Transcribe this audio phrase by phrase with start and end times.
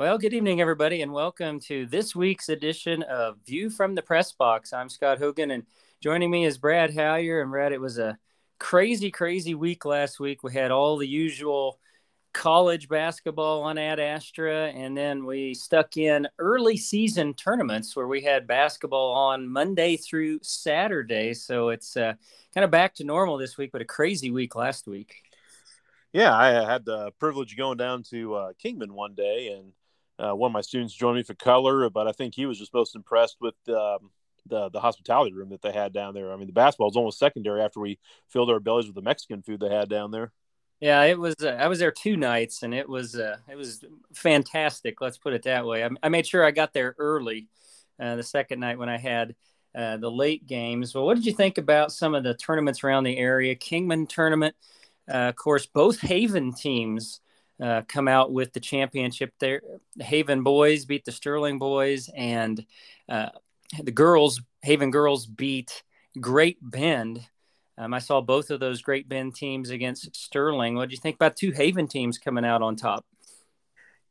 [0.00, 4.32] Well, good evening, everybody, and welcome to this week's edition of View from the Press
[4.32, 4.72] Box.
[4.72, 5.66] I'm Scott Hogan, and
[6.02, 7.42] joining me is Brad Hallier.
[7.42, 8.16] And Brad, it was a
[8.58, 10.42] crazy, crazy week last week.
[10.42, 11.78] We had all the usual
[12.32, 18.22] college basketball on Ad Astra, and then we stuck in early season tournaments where we
[18.22, 21.34] had basketball on Monday through Saturday.
[21.34, 22.14] So it's uh,
[22.54, 25.16] kind of back to normal this week, but a crazy week last week.
[26.14, 29.74] Yeah, I had the privilege of going down to uh, Kingman one day, and
[30.20, 32.74] uh, one of my students joined me for color, but I think he was just
[32.74, 34.10] most impressed with um,
[34.46, 36.32] the the hospitality room that they had down there.
[36.32, 37.98] I mean, the basketball was almost secondary after we
[38.28, 40.32] filled our bellies with the Mexican food they had down there.
[40.80, 41.34] Yeah, it was.
[41.42, 43.84] Uh, I was there two nights, and it was uh, it was
[44.14, 45.00] fantastic.
[45.00, 45.84] Let's put it that way.
[45.84, 47.48] I, I made sure I got there early.
[47.98, 49.34] Uh, the second night when I had
[49.74, 50.94] uh, the late games.
[50.94, 53.54] Well, what did you think about some of the tournaments around the area?
[53.54, 54.54] Kingman tournament,
[55.06, 57.20] uh, of course, both Haven teams
[57.60, 59.62] uh, come out with the championship there.
[59.96, 62.64] The Haven boys beat the Sterling boys, and
[63.08, 63.28] uh,
[63.82, 65.82] the girls, Haven girls, beat
[66.20, 67.26] Great Bend.
[67.76, 70.74] Um, I saw both of those Great Bend teams against Sterling.
[70.74, 73.04] What do you think about two Haven teams coming out on top?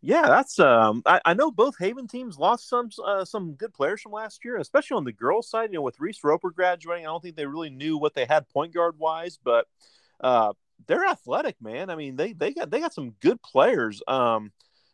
[0.01, 1.01] Yeah, that's um.
[1.05, 4.57] I, I know both Haven teams lost some uh, some good players from last year,
[4.57, 5.71] especially on the girls' side.
[5.71, 8.47] You know, with Reese Roper graduating, I don't think they really knew what they had
[8.47, 9.67] point guard wise, but
[10.21, 10.53] uh,
[10.87, 11.89] they're athletic, man.
[11.89, 14.01] I mean, they they got they got some good players.
[14.07, 14.51] Um,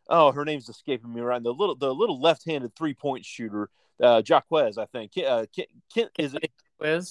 [0.09, 1.41] oh, her name's escaping me right.
[1.41, 3.69] The little the little left handed three point shooter,
[4.01, 5.11] uh, Jaquez, I think.
[5.17, 7.01] Uh, Ken, Ken, is it Ken,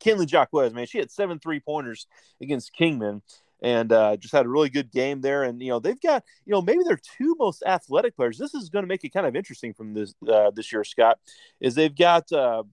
[0.00, 0.72] Kinley Jaquez?
[0.72, 2.06] Man, she had seven three pointers
[2.40, 3.22] against Kingman.
[3.64, 6.50] And uh, just had a really good game there, and you know they've got you
[6.50, 8.36] know maybe their two most athletic players.
[8.36, 11.20] This is going to make it kind of interesting from this uh, this year, Scott.
[11.60, 12.64] Is they've got uh,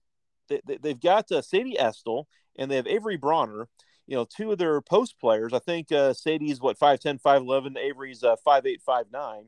[0.48, 2.26] they, they've got uh, Sadie Estel
[2.60, 3.68] and they have Avery Bronner,
[4.10, 5.52] you know, two of their post players.
[5.52, 9.44] I think uh, Sadie's what 5'10, 5'11, Avery's uh, 5'8, 5'9.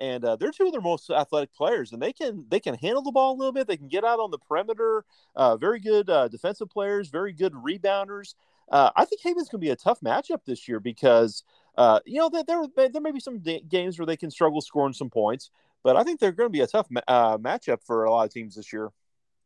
[0.00, 3.02] And uh, they're two of their most athletic players, and they can they can handle
[3.02, 3.66] the ball a little bit.
[3.66, 5.04] They can get out on the perimeter.
[5.34, 8.34] Uh, very good uh, defensive players, very good rebounders.
[8.70, 11.42] Uh, I think Haven's going to be a tough matchup this year because
[11.76, 15.10] uh, you know there there may be some games where they can struggle scoring some
[15.10, 15.50] points,
[15.82, 18.24] but I think they're going to be a tough ma- uh, matchup for a lot
[18.24, 18.92] of teams this year.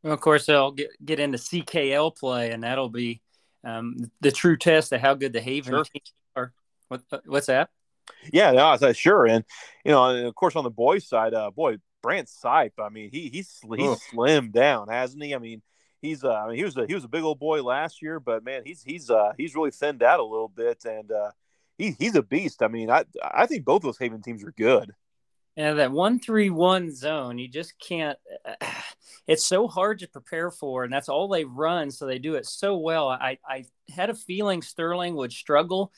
[0.03, 3.22] Well, of course, they'll get get into CKL play, and that'll be
[3.65, 5.85] um, the true test of how good the Haven sure.
[5.85, 6.53] teams are.
[6.89, 7.71] What, uh, what's that?
[8.33, 9.45] Yeah, no, I sure, and
[9.85, 12.73] you know, and of course on the boys' side, uh, boy, Brant Sipe.
[12.79, 15.35] I mean, he he's he's slimmed down, hasn't he?
[15.35, 15.63] I mean,
[16.01, 18.21] he's uh, I mean, he was a he was a big old boy last year,
[18.21, 21.31] but man, he's he's uh he's really thinned out a little bit, and uh,
[21.79, 22.63] he he's a beast.
[22.63, 24.93] I mean, I I think both those Haven teams are good.
[25.57, 28.19] And that one three one zone, you just can't.
[29.29, 31.93] It's so hard to prepare for, and that's all they run.
[31.93, 33.09] So they do it so well.
[33.09, 35.93] I I had a feeling Sterling would struggle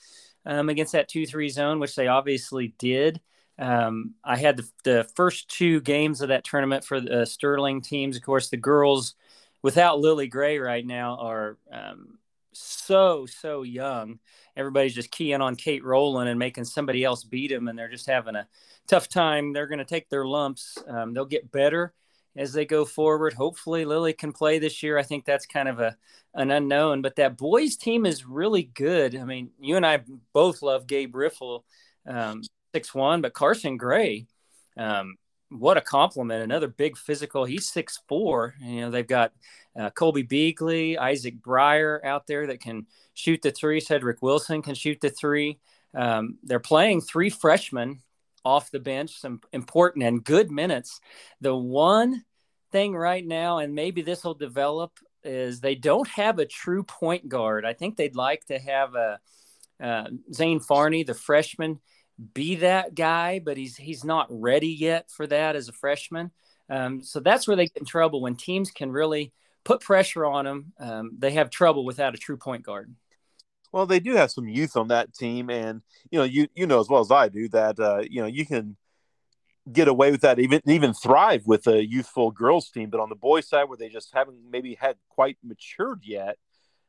[0.44, 3.22] um, against that two three zone, which they obviously did.
[3.59, 7.82] Um, I had the, the, first two games of that tournament for the uh, Sterling
[7.82, 8.16] teams.
[8.16, 9.14] Of course, the girls
[9.62, 12.19] without Lily Gray right now are um,
[12.54, 14.19] so so young.
[14.56, 18.06] Everybody's just keying on Kate Rowland and making somebody else beat them, and they're just
[18.06, 18.48] having a
[18.87, 19.53] tough time.
[19.53, 20.78] They're going to take their lumps.
[20.88, 21.93] Um, they'll get better
[22.37, 23.32] as they go forward.
[23.32, 24.98] Hopefully, Lily can play this year.
[24.98, 25.97] I think that's kind of a
[26.34, 29.16] an unknown, but that boys team is really good.
[29.16, 30.00] I mean, you and I
[30.32, 31.64] both love Gabe Riffle,
[32.06, 32.43] um,
[32.75, 34.26] six one, but Carson Gray.
[34.76, 35.14] Um,
[35.50, 36.43] what a compliment!
[36.43, 37.44] Another big physical.
[37.44, 38.55] He's six four.
[38.60, 39.32] You know they've got
[39.78, 43.81] uh, Colby Beagley, Isaac Breyer out there that can shoot the three.
[43.81, 45.59] Cedric Wilson can shoot the three.
[45.94, 48.03] Um, they're playing three freshmen
[48.44, 51.00] off the bench, some important and good minutes.
[51.41, 52.25] The one
[52.72, 57.28] thing right now, and maybe this will develop, is they don't have a true point
[57.28, 57.65] guard.
[57.65, 59.19] I think they'd like to have a
[59.81, 61.81] uh, Zane Farney, the freshman
[62.32, 66.30] be that guy, but he's he's not ready yet for that as a freshman.
[66.70, 69.32] Um, so that's where they get in trouble when teams can really
[69.64, 70.72] put pressure on them.
[70.78, 72.94] Um, they have trouble without a true point guard.
[73.72, 76.80] Well, they do have some youth on that team, and you know, you you know
[76.80, 78.76] as well as I do that uh, you know you can
[79.72, 82.90] get away with that, even even thrive with a youthful girls team.
[82.90, 86.38] But on the boys' side, where they just haven't maybe had quite matured yet,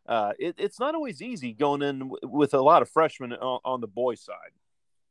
[0.07, 3.59] uh, it, it's not always easy going in w- with a lot of freshmen on,
[3.65, 4.51] on the boys' side.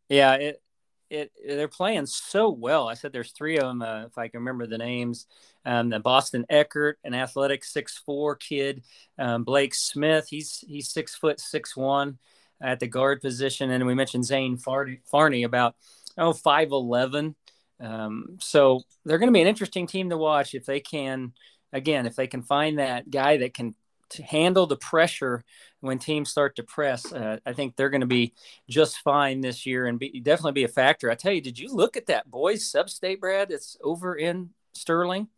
[0.09, 0.63] Yeah, it
[1.11, 2.89] it they're playing so well.
[2.89, 5.27] I said there's three of them, uh, if I can remember the names.
[5.65, 8.83] Um, the Boston Eckert, an athletic six four kid.
[9.19, 12.19] Um, Blake Smith, he's he's six foot six one
[12.61, 15.75] at the guard position, and we mentioned Zane Farney, Farney about
[16.19, 17.35] oh five eleven.
[17.81, 21.33] Um, so they're going to be an interesting team to watch if they can,
[21.73, 23.75] again, if they can find that guy that can
[24.11, 25.45] to handle the pressure
[25.81, 27.13] when teams start to press.
[27.13, 28.35] Uh, I think they're going to be
[28.69, 31.11] just fine this year and be, definitely be a factor.
[31.11, 33.51] I tell you, did you look at that boys sub-state, Brad?
[33.51, 35.29] It's over in Sterling.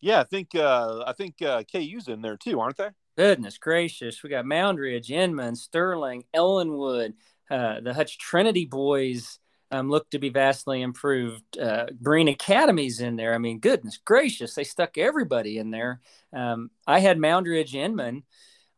[0.00, 2.90] Yeah, I think uh, I think uh, KU's in there too, aren't they?
[3.16, 7.14] Goodness gracious, we got Moundridge, Inman, Sterling, Ellinwood,
[7.50, 9.38] uh, the Hutch Trinity boys
[9.70, 11.58] um, look to be vastly improved.
[11.58, 13.34] Uh, Berean Academy's in there.
[13.34, 16.00] I mean, goodness gracious, they stuck everybody in there.
[16.32, 18.24] Um, I had Mound Moundridge Inman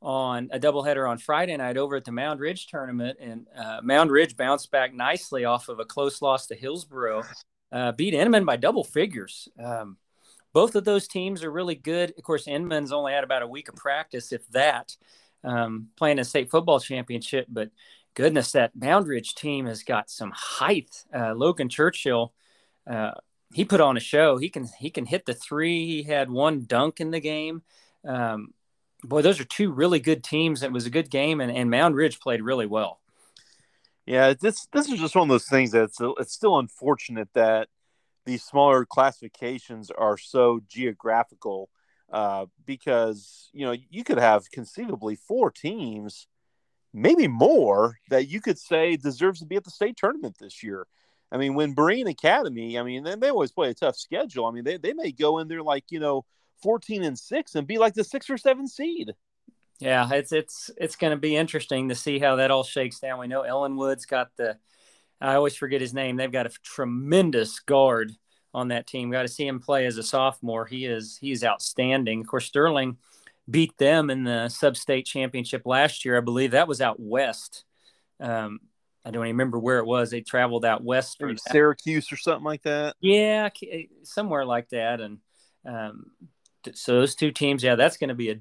[0.01, 4.71] on a doubleheader on Friday night over at the Moundridge tournament, and uh, Moundridge bounced
[4.71, 7.25] back nicely off of a close loss to Hillsboro,
[7.73, 9.49] uh, beat Inman by double figures.
[9.63, 9.97] Um,
[10.53, 12.15] both of those teams are really good.
[12.17, 14.97] Of course, Inman's only had about a week of practice, if that,
[15.45, 17.71] um, playing a state football championship, but
[18.19, 21.05] goodness, that Moundridge team has got some height.
[21.15, 22.35] Uh, Logan Churchill,
[22.85, 23.13] uh,
[23.53, 24.39] he put on a show.
[24.39, 25.87] He can he can hit the three.
[25.87, 27.63] He had one dunk in the game.
[28.05, 28.55] Um,
[29.05, 30.65] boy, those are two really good teams.
[30.65, 32.99] It was a good game, and, and Moundridge played really well.
[34.05, 37.69] Yeah, this this is just one of those things that's it's still unfortunate that
[38.27, 41.71] these smaller classifications are so geographical
[42.13, 46.27] uh, because you know you could have conceivably four teams
[46.93, 50.87] maybe more that you could say deserves to be at the state tournament this year.
[51.31, 54.47] I mean, when Berean Academy, I mean, they always play a tough schedule.
[54.47, 56.25] I mean, they, they may go in there like, you know,
[56.63, 59.13] 14 and six and be like the six or seven seed.
[59.79, 63.21] Yeah, it's it's it's going to be interesting to see how that all shakes down.
[63.21, 64.59] We know Ellinwood's got the
[65.21, 66.17] I always forget his name.
[66.17, 68.13] They've got a tremendous guard
[68.55, 69.11] on that team.
[69.11, 70.67] Got to see him play as a sophomore.
[70.67, 72.21] He is he is outstanding.
[72.21, 72.97] Of course, Sterling
[73.49, 76.17] beat them in the sub-state championship last year.
[76.17, 77.65] I believe that was out west.
[78.21, 78.61] Um,
[79.05, 80.11] I don't even remember where it was.
[80.11, 82.97] They traveled out west from Syracuse or something like that.
[83.01, 83.49] Yeah,
[84.03, 85.01] somewhere like that.
[85.01, 85.19] And
[85.65, 86.11] um,
[86.75, 88.41] so those two teams, yeah, that's going to be a,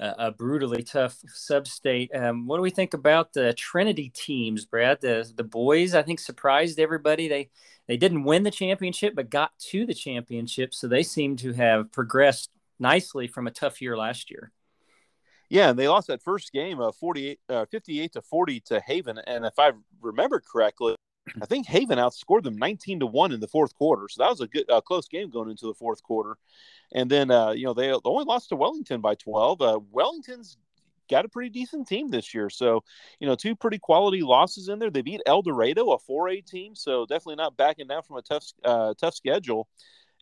[0.00, 2.10] a brutally tough sub-state.
[2.12, 5.00] Um, what do we think about the Trinity teams, Brad?
[5.00, 7.28] The the boys, I think, surprised everybody.
[7.28, 7.50] They
[7.86, 11.92] they didn't win the championship, but got to the championship, so they seem to have
[11.92, 14.52] progressed nicely from a tough year last year.
[15.48, 19.18] Yeah, and they lost that first game, uh, 48, uh, 58 to 40 to Haven.
[19.26, 20.94] And if I remember correctly,
[21.42, 24.08] I think Haven outscored them 19 to 1 in the fourth quarter.
[24.08, 26.38] So that was a good, uh, close game going into the fourth quarter.
[26.92, 29.60] And then, uh, you know, they only lost to Wellington by 12.
[29.60, 30.56] Uh, Wellington's
[31.10, 32.48] got a pretty decent team this year.
[32.48, 32.84] So,
[33.18, 34.90] you know, two pretty quality losses in there.
[34.90, 36.74] They beat El Dorado, a 4A team.
[36.74, 39.68] So definitely not backing down from a tough, uh, tough schedule.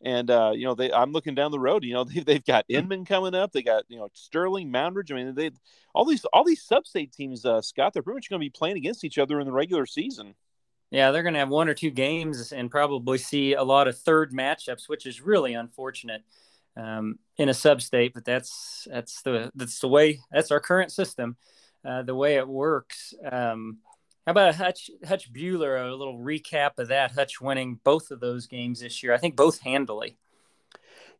[0.03, 1.83] And uh, you know, they I'm looking down the road.
[1.83, 2.75] You know, they, they've got hmm.
[2.75, 3.51] Inman coming up.
[3.51, 5.11] They got you know Sterling, Moundridge.
[5.11, 5.51] I mean, they
[5.93, 7.93] all these all these sub-state teams, uh, Scott.
[7.93, 10.35] They're pretty much going to be playing against each other in the regular season.
[10.91, 13.97] Yeah, they're going to have one or two games and probably see a lot of
[13.97, 16.23] third matchups, which is really unfortunate
[16.75, 18.13] um, in a sub-state.
[18.13, 21.37] But that's that's the that's the way that's our current system,
[21.85, 23.13] uh, the way it works.
[23.29, 23.79] Um,
[24.29, 25.89] how about Hutch Hutch Buhler?
[25.89, 27.13] A little recap of that.
[27.13, 29.11] Hutch winning both of those games this year.
[29.11, 30.19] I think both handily.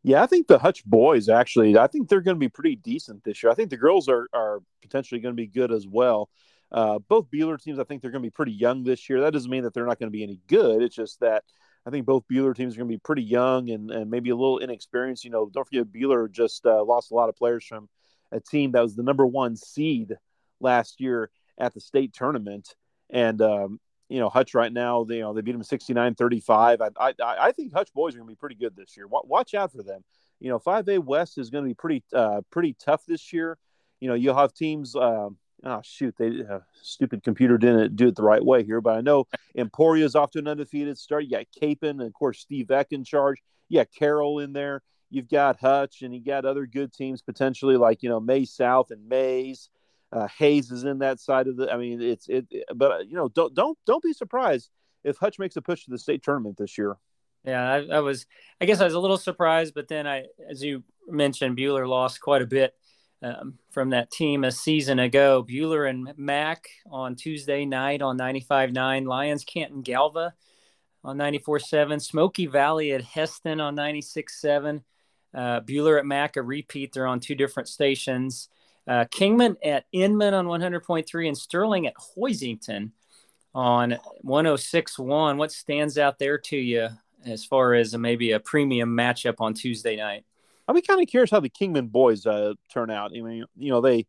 [0.04, 1.76] Yeah, I think the Hutch boys actually.
[1.76, 3.50] I think they're going to be pretty decent this year.
[3.50, 6.30] I think the girls are are potentially going to be good as well.
[6.70, 9.22] Uh, both Buhler teams, I think they're going to be pretty young this year.
[9.22, 10.80] That doesn't mean that they're not going to be any good.
[10.80, 11.42] It's just that
[11.84, 14.36] I think both Buhler teams are going to be pretty young and, and maybe a
[14.36, 15.24] little inexperienced.
[15.24, 17.88] You know, don't forget Buhler just uh, lost a lot of players from
[18.30, 20.16] a team that was the number one seed
[20.60, 21.28] last year
[21.58, 22.72] at the state tournament.
[23.10, 26.90] And um, you know, Hutch right now, they, you know, they beat them 69-35.
[26.98, 29.06] I, I, I think Hutch boys are going to be pretty good this year.
[29.08, 30.02] Watch out for them.
[30.40, 33.56] You know, 5A West is going to be pretty, uh, pretty tough this year.
[34.00, 34.96] You know, you'll have teams.
[34.96, 35.28] Uh,
[35.64, 38.80] oh shoot, they uh, stupid computer didn't do it the right way here.
[38.80, 41.24] But I know Emporia is off to an undefeated start.
[41.24, 43.42] You got Kapaun and of course Steve Eck in charge.
[43.68, 44.82] You got Carroll in there.
[45.10, 48.90] You've got Hutch and you got other good teams potentially like you know Maize South
[48.90, 49.68] and Maize.
[50.12, 51.70] Uh, Hays is in that side of the.
[51.70, 52.46] I mean, it's it.
[52.74, 54.70] But you know, don't don't don't be surprised
[55.04, 56.96] if Hutch makes a push to the state tournament this year.
[57.44, 58.26] Yeah, I, I was.
[58.60, 62.20] I guess I was a little surprised, but then I, as you mentioned, Buhler lost
[62.20, 62.74] quite a bit
[63.22, 65.44] um, from that team a season ago.
[65.48, 70.34] Buhler and Mac on Tuesday night on 95.9, Lyons Canton Galva
[71.02, 74.82] on 94.7, Smoky Valley at Hesston on 96.7,
[75.34, 76.92] uh, Buhler at Mac, a repeat.
[76.92, 78.48] They're on two different stations.
[78.90, 82.90] Uh, Kingman at Inman on 100.3 and Sterling at Hoisington
[83.54, 85.36] on 106.1.
[85.36, 86.88] What stands out there to you
[87.24, 90.24] as far as maybe a premium matchup on Tuesday night?
[90.66, 93.12] I'll be kind of curious how the Kingman boys uh, turn out.
[93.16, 94.06] I mean, you know, they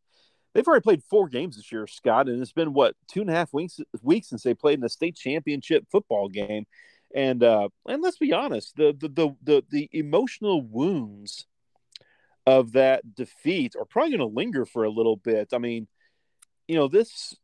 [0.55, 3.33] they've already played four games this year, Scott, and it's been what two and a
[3.33, 6.65] half weeks weeks since they played in a state championship football game.
[7.13, 11.45] And uh, and let's be honest, the the the the, the emotional wounds
[12.45, 15.49] of that defeat are probably going to linger for a little bit.
[15.53, 15.87] I mean,
[16.67, 17.35] you know, this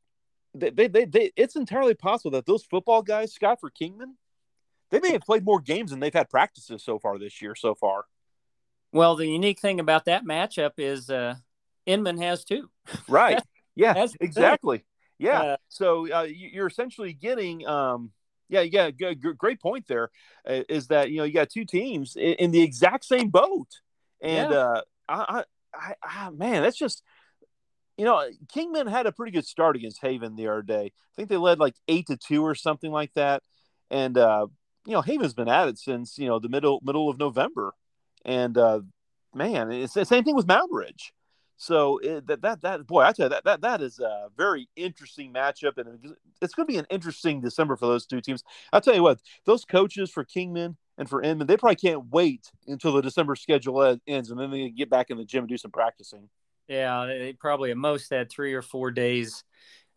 [0.54, 4.16] they, they, they, they, it's entirely possible that those football guys, Scott for Kingman,
[4.90, 7.56] they may have played more games than they've had practices so far this year.
[7.56, 8.06] So far,
[8.92, 11.36] well, the unique thing about that matchup is uh,
[11.86, 12.70] Inman has two.
[13.08, 13.42] Right.
[13.76, 14.08] Yeah.
[14.20, 14.86] exactly.
[15.20, 15.42] Yeah.
[15.42, 17.68] Uh, so uh, you're essentially getting.
[17.68, 18.12] Um,
[18.50, 20.10] yeah, yeah, great point there.
[20.48, 23.68] Uh, is that you know you got two teams in the exact same boat,
[24.22, 24.58] and yeah.
[24.58, 25.44] uh, I,
[25.74, 27.04] I, I, man, that's just
[27.98, 30.86] you know, Kingman had a pretty good start against Haven the other day.
[30.86, 33.42] I think they led like eight to two or something like that.
[33.90, 34.48] And uh,
[34.86, 37.74] you know, Haven's been at it since you know the middle middle of November.
[38.24, 38.82] And uh,
[39.34, 41.12] man, it's the same thing with Moundridge.
[41.58, 44.70] So it, that that that boy, I tell you that that that is a very
[44.76, 48.44] interesting matchup, and it's going to be an interesting December for those two teams.
[48.72, 52.52] I'll tell you what, those coaches for Kingman and for Inman, they probably can't wait
[52.68, 55.58] until the December schedule ends, and then they get back in the gym and do
[55.58, 56.30] some practicing.
[56.68, 59.44] Yeah, they probably at most had three or four days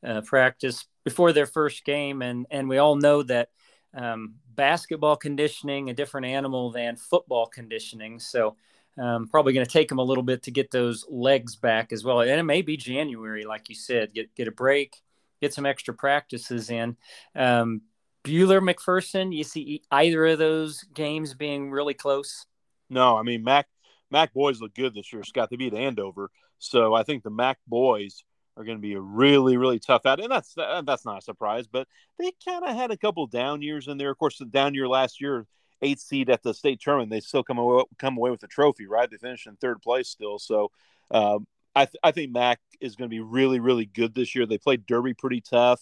[0.07, 3.49] uh, practice before their first game, and and we all know that
[3.95, 8.21] um, basketball conditioning a different animal than football conditioning.
[8.21, 8.57] So
[8.99, 12.05] um, probably going to take them a little bit to get those legs back as
[12.05, 12.21] well.
[12.21, 15.01] And it may be January, like you said, get get a break,
[15.41, 16.97] get some extra practices in.
[17.35, 17.83] Um,
[18.25, 22.47] Buhler McPherson, you see either of those games being really close?
[22.89, 23.67] No, I mean Mac
[24.11, 25.23] Mac boys look good this year.
[25.23, 26.31] Scott, they beat Andover.
[26.59, 28.25] So I think the Mac boys
[28.57, 31.67] are going to be a really, really tough out, and that's that's not a surprise.
[31.67, 34.11] But they kind of had a couple down years in there.
[34.11, 35.47] Of course, the down year last year,
[35.83, 38.87] eighth seed at the state tournament, they still come away, come away with the trophy,
[38.87, 39.11] right?
[39.11, 40.39] They finished in third place still.
[40.39, 40.71] So
[41.11, 44.47] um, I th- I think Mac is going to be really, really good this year.
[44.47, 45.81] They played Derby pretty tough.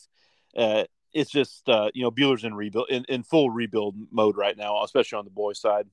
[0.57, 4.57] Uh, it's just uh, you know Buhler's in rebuild in, in full rebuild mode right
[4.57, 5.87] now, especially on the boys' side.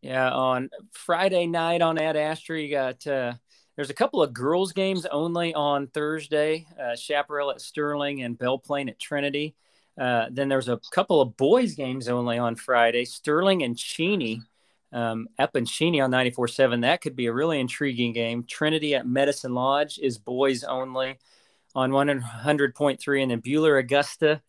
[0.00, 3.34] Yeah, on Friday night on Ad Astra, you got uh,
[3.76, 6.66] there's a couple of girls games only on Thursday.
[6.80, 9.54] Uh, Chaparral at Sterling and Belle Plaine at Trinity.
[9.98, 13.04] Uh, then there's a couple of boys games only on Friday.
[13.04, 14.42] Sterling and Cheney,
[14.92, 16.82] um, up in Cheney on 94.7.
[16.82, 18.44] That could be a really intriguing game.
[18.44, 21.18] Trinity at Medicine Lodge is boys only
[21.74, 23.22] on 100.3.
[23.22, 24.42] And then Buhler, Augusta,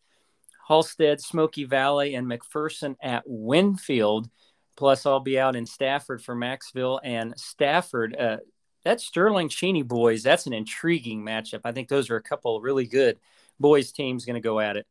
[0.68, 4.30] Halstead, Smoky Valley, and McPherson at Winfield.
[4.78, 8.16] Plus, I'll be out in Stafford for Macksville and Stafford.
[8.16, 8.38] Uh,
[8.86, 11.62] that Sterling Cheney boys, that's an intriguing matchup.
[11.66, 13.20] I think those are a couple really good
[13.60, 14.88] boys teams going to go at it.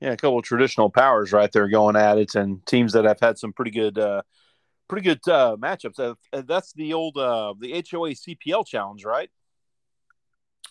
[0.00, 3.38] Yeah, a couple traditional powers right there going at it, and teams that have had
[3.38, 4.22] some pretty good, uh,
[4.88, 5.98] pretty good uh, matchups.
[5.98, 9.30] Uh, that's the old uh, the HOA CPL challenge, right?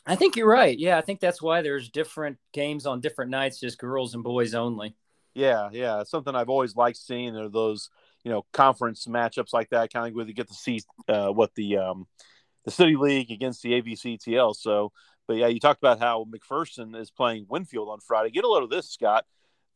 [0.05, 0.77] I think you're right.
[0.77, 4.53] Yeah, I think that's why there's different games on different nights, just girls and boys
[4.53, 4.95] only.
[5.33, 7.89] Yeah, yeah, something I've always liked seeing are those
[8.23, 11.53] you know conference matchups like that, kind of where you get to see uh, what
[11.55, 12.07] the um,
[12.65, 14.55] the City League against the AVCTL.
[14.55, 14.91] So,
[15.27, 18.31] but yeah, you talked about how McPherson is playing Winfield on Friday.
[18.31, 19.25] Get a load of this, Scott.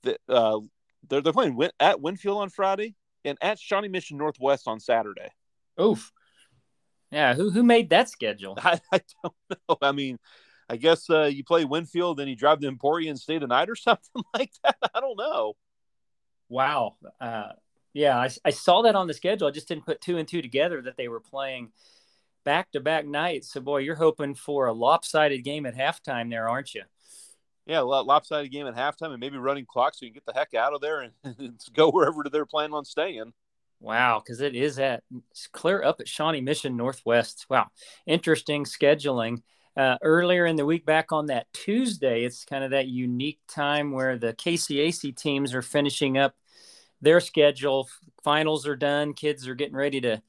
[0.03, 0.59] The, uh,
[1.07, 2.95] they're, they're playing Win- at Winfield on Friday
[3.25, 5.29] and at Shawnee Mission Northwest on Saturday.
[5.79, 6.11] Oof.
[7.11, 8.57] Yeah, who who made that schedule?
[8.63, 9.77] I, I don't know.
[9.81, 10.19] I mean,
[10.69, 13.69] I guess uh, you play Winfield, then you drive to Emporia and stay the night
[13.69, 14.77] or something like that.
[14.93, 15.53] I don't know.
[16.47, 16.97] Wow.
[17.19, 17.53] Uh,
[17.93, 19.47] yeah, I, I saw that on the schedule.
[19.47, 21.71] I just didn't put two and two together that they were playing–
[22.43, 23.51] back to back nights.
[23.51, 26.83] So, boy, you're hoping for a lopsided game at halftime there, aren't you?
[27.65, 30.33] Yeah, a lopsided game at halftime and maybe running clock so you can get the
[30.33, 33.33] heck out of there and, and go wherever they're planning on staying.
[33.79, 35.03] Wow, because it is at
[35.51, 37.45] clear up at Shawnee Mission Northwest.
[37.49, 37.67] Wow,
[38.05, 39.41] interesting scheduling.
[39.77, 43.91] Uh, earlier in the week, back on that Tuesday, it's kind of that unique time
[43.91, 46.35] where the KCAC teams are finishing up
[47.01, 47.87] their schedule.
[48.23, 49.13] Finals are done.
[49.13, 50.21] Kids are getting ready to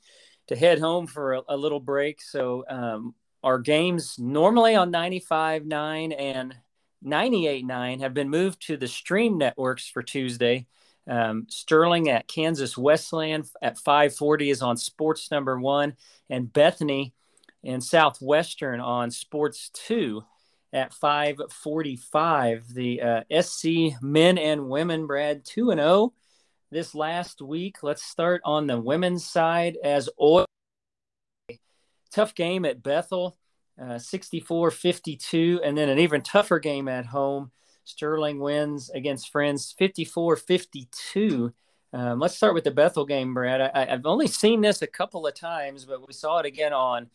[0.47, 2.21] to head home for a, a little break.
[2.21, 6.57] So um, our games normally on 95.9 and
[7.05, 10.67] 98.9 have been moved to the stream networks for Tuesday.
[11.11, 15.97] Um, Sterling at Kansas Wesleyan at 540 is on sports number one,
[16.31, 17.15] and Bethany
[17.65, 20.23] and Southwestern on sports two
[20.73, 22.75] at 545.
[22.75, 26.13] The uh, SC men and women, Brad, 2 and 0
[26.71, 27.83] this last week.
[27.83, 30.47] Let's start on the women's side as oil.
[32.13, 33.37] Tough game at Bethel,
[33.81, 35.61] uh, 64 52.
[35.65, 37.51] And then an even tougher game at home.
[37.85, 41.53] Sterling wins against Friends 54 52.
[41.93, 43.61] Um, let's start with the Bethel game, Brad.
[43.75, 47.11] I, have only seen this a couple of times, but we saw it again on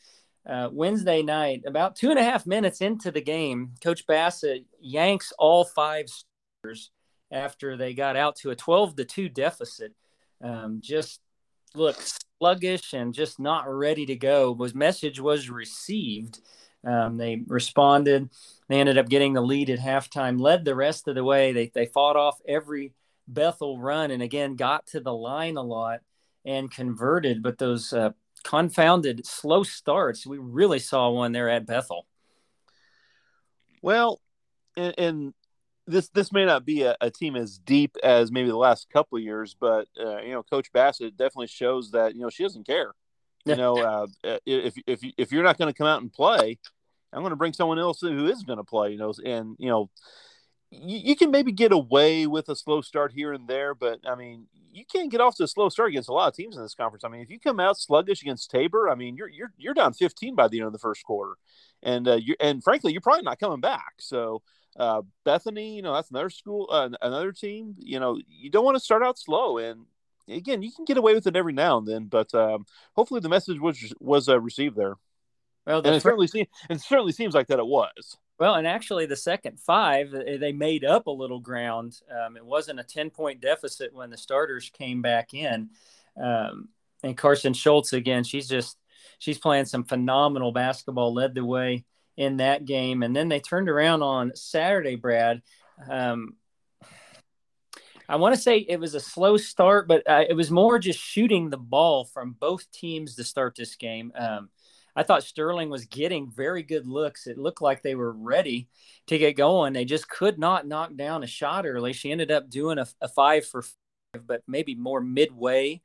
[0.45, 1.63] uh, Wednesday night.
[1.65, 6.91] About two and a half minutes into the game, Coach Bassett yanks all five starters
[7.31, 9.93] after they got out to a 12 to 2 deficit.
[10.41, 11.22] Um, just
[11.74, 14.51] looked sluggish and just not ready to go.
[14.51, 16.41] Was message was received.
[16.86, 18.30] Um, they responded.
[18.70, 21.51] They ended up getting the lead at halftime, led the rest of the way.
[21.51, 22.94] They they fought off every
[23.27, 26.01] Bethel run, and again got to the line a lot
[26.46, 27.42] and converted.
[27.42, 28.12] But those uh,
[28.44, 32.06] confounded slow starts, we really saw one there at Bethel.
[33.82, 34.22] Well,
[34.77, 35.34] and, and
[35.88, 39.18] this this may not be a, a, team as deep as maybe the last couple
[39.18, 42.65] of years, but uh, you know, Coach Bassett definitely shows that you know she doesn't
[42.65, 42.94] care.
[43.46, 44.08] You know, uh,
[44.46, 46.58] if if if you're not going to come out and play,
[47.15, 48.91] I'm going to bring someone else who is going to play.
[48.91, 49.89] You know, and you know,
[50.69, 54.15] you, you, can maybe get away with a slow start here and there, but I
[54.15, 56.62] mean, you can't get off to a slow start against a lot of teams in
[56.62, 57.03] this conference.
[57.03, 59.93] I mean, if you come out sluggish against Tabor, I mean, you're you're you're down
[59.93, 61.36] 15 by the end of the first quarter,
[61.81, 63.93] and uh, you and frankly, you're probably not coming back.
[64.00, 64.41] So
[64.77, 67.75] uh, Bethany, you know, that's another school, uh, another team.
[67.79, 69.86] You know, you don't want to start out slow, and
[70.27, 72.05] again, you can get away with it every now and then.
[72.05, 74.95] But um, hopefully, the message was was uh, received there.
[75.65, 78.17] Well, and it fir- certainly seems it certainly seems like that it was.
[78.39, 82.00] Well, and actually, the second five they made up a little ground.
[82.12, 85.69] Um, it wasn't a ten point deficit when the starters came back in,
[86.22, 86.69] um,
[87.03, 88.24] and Carson Schultz again.
[88.24, 88.77] She's just
[89.19, 91.13] she's playing some phenomenal basketball.
[91.13, 91.86] Led the way
[92.17, 93.03] in that game.
[93.03, 95.41] And then they turned around on Saturday, Brad.
[95.89, 96.36] Um,
[98.07, 101.00] I want to say it was a slow start, but uh, it was more just
[101.00, 104.13] shooting the ball from both teams to start this game.
[104.15, 104.50] Um,
[104.96, 107.28] I thought Sterling was getting very good looks.
[107.28, 108.70] It looked like they were ready
[109.08, 109.74] to get going.
[109.74, 111.94] They just could not knock down a shot early.
[111.94, 115.82] She ended up doing a, a five for five, but maybe more midway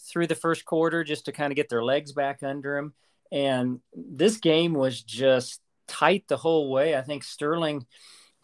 [0.00, 2.94] through the first quarter just to kind of get their legs back under them.
[3.30, 6.96] And this game was just tight the whole way.
[6.96, 7.86] I think Sterling,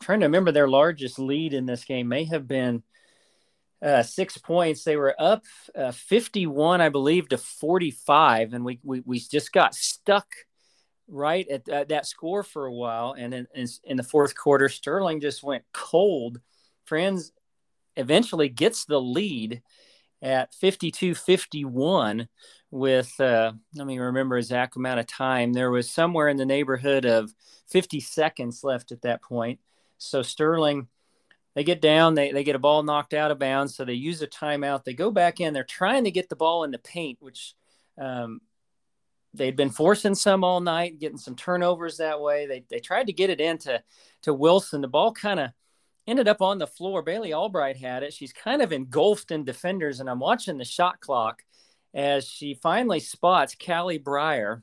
[0.01, 2.83] trying to remember their largest lead in this game, may have been
[3.85, 4.83] uh, six points.
[4.83, 5.45] They were up
[5.77, 10.27] uh, 51, I believe, to 45, and we we, we just got stuck
[11.07, 13.15] right at uh, that score for a while.
[13.17, 16.41] And in, in, in the fourth quarter, Sterling just went cold.
[16.87, 17.33] Friends
[17.97, 19.63] eventually gets the lead
[20.23, 22.29] at 52 51
[22.71, 27.05] with uh, let me remember exact amount of time there was somewhere in the neighborhood
[27.05, 27.33] of
[27.69, 29.61] 50 seconds left at that point
[29.99, 30.89] so sterling
[31.55, 34.23] they get down they, they get a ball knocked out of bounds so they use
[34.23, 34.85] a timeout.
[34.85, 37.55] They go back in they're trying to get the ball in the paint which
[37.99, 38.41] um,
[39.33, 42.47] they'd been forcing some all night getting some turnovers that way.
[42.47, 43.83] They, they tried to get it into
[44.23, 44.81] to wilson.
[44.81, 45.51] The ball kind of
[46.07, 47.03] ended up on the floor.
[47.03, 48.13] Bailey albright had it.
[48.13, 51.43] She's kind of engulfed in defenders and i'm watching the shot clock
[51.95, 54.63] as she finally spots Callie Breyer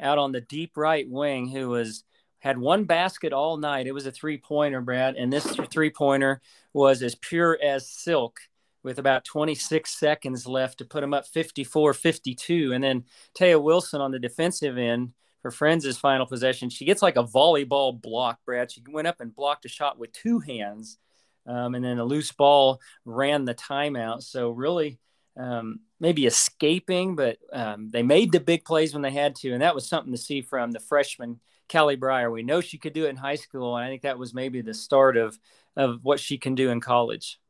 [0.00, 2.04] out on the deep right wing, who was
[2.44, 3.86] had one basket all night.
[3.86, 6.42] It was a three pointer, Brad, and this three pointer
[6.74, 8.38] was as pure as silk
[8.82, 12.74] with about 26 seconds left to put them up 54 52.
[12.74, 13.04] And then
[13.34, 17.98] Taya Wilson on the defensive end for Friends' final possession, she gets like a volleyball
[17.98, 18.70] block, Brad.
[18.70, 20.98] She went up and blocked a shot with two hands.
[21.46, 24.22] Um, and then a loose ball ran the timeout.
[24.22, 24.98] So, really,
[25.38, 29.62] um, maybe escaping, but um, they made the big plays when they had to, and
[29.62, 32.32] that was something to see from the freshman Callie Breyer.
[32.32, 34.60] We know she could do it in high school, and I think that was maybe
[34.60, 35.38] the start of
[35.76, 37.40] of what she can do in college.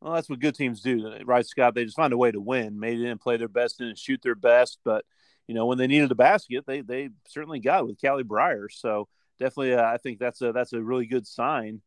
[0.00, 1.74] Well, that's what good teams do, right, Scott?
[1.74, 2.80] They just find a way to win.
[2.80, 5.04] Maybe they didn't play their best, didn't shoot their best, but
[5.46, 8.66] you know when they needed a basket, they they certainly got it with Callie Breyer.
[8.70, 11.82] So definitely, uh, I think that's a that's a really good sign.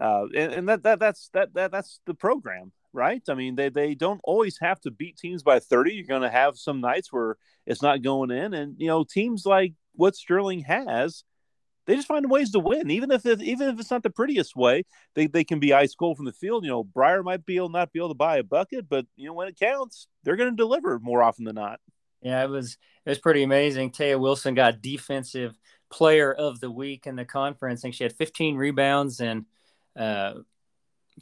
[0.00, 3.22] Uh, and, and that that that's that that that's the program right?
[3.28, 5.92] I mean, they, they don't always have to beat teams by 30.
[5.92, 7.36] You're going to have some nights where
[7.66, 8.54] it's not going in.
[8.54, 11.24] And, you know, teams like what Sterling has,
[11.86, 12.90] they just find ways to win.
[12.90, 14.84] Even if it, even if it's not the prettiest way,
[15.14, 16.64] they, they can be ice cold from the field.
[16.64, 19.26] You know, Breyer might be able not be able to buy a bucket, but, you
[19.26, 21.80] know, when it counts, they're going to deliver more often than not.
[22.22, 23.90] Yeah, it was it was pretty amazing.
[23.90, 25.56] Taya Wilson got defensive
[25.90, 27.80] player of the week in the conference.
[27.80, 29.46] I think she had 15 rebounds and
[29.96, 30.34] uh,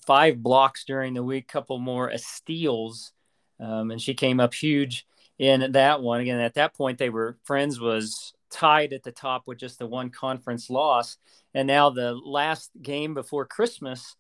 [0.07, 3.13] five blocks during the week, couple more steals,
[3.61, 5.07] um, and she came up huge
[5.39, 6.21] in that one.
[6.21, 9.87] Again, at that point, they were friends was tied at the top with just the
[9.87, 11.17] one conference loss,
[11.55, 14.17] and now the last game before Christmas.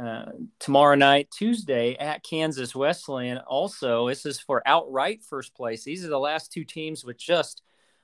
[0.00, 0.26] Uh,
[0.60, 3.38] tomorrow night, Tuesday at Kansas Wesleyan.
[3.38, 5.82] Also, this is for outright first place.
[5.82, 7.62] These are the last two teams with just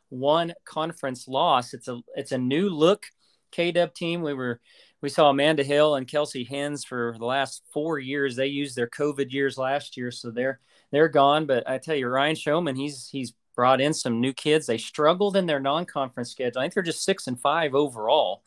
[0.09, 1.75] one conference loss.
[1.75, 3.07] It's a it's a new look
[3.53, 4.23] KW team.
[4.23, 4.61] We were
[5.03, 8.37] we saw Amanda Hill and Kelsey Hens for the last four years.
[8.37, 10.61] They used their COVID years last year, so they're
[10.91, 11.47] they're gone.
[11.47, 14.67] But I tell you, Ryan Showman, he's he's brought in some new kids.
[14.67, 16.61] They struggled in their non-conference schedule.
[16.61, 18.43] I think they're just six and five overall,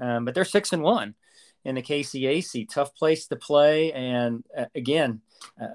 [0.00, 1.14] um, but they're six and one.
[1.64, 2.68] in the KCAC.
[2.68, 5.20] Tough place to play, and uh, again,
[5.60, 5.66] uh,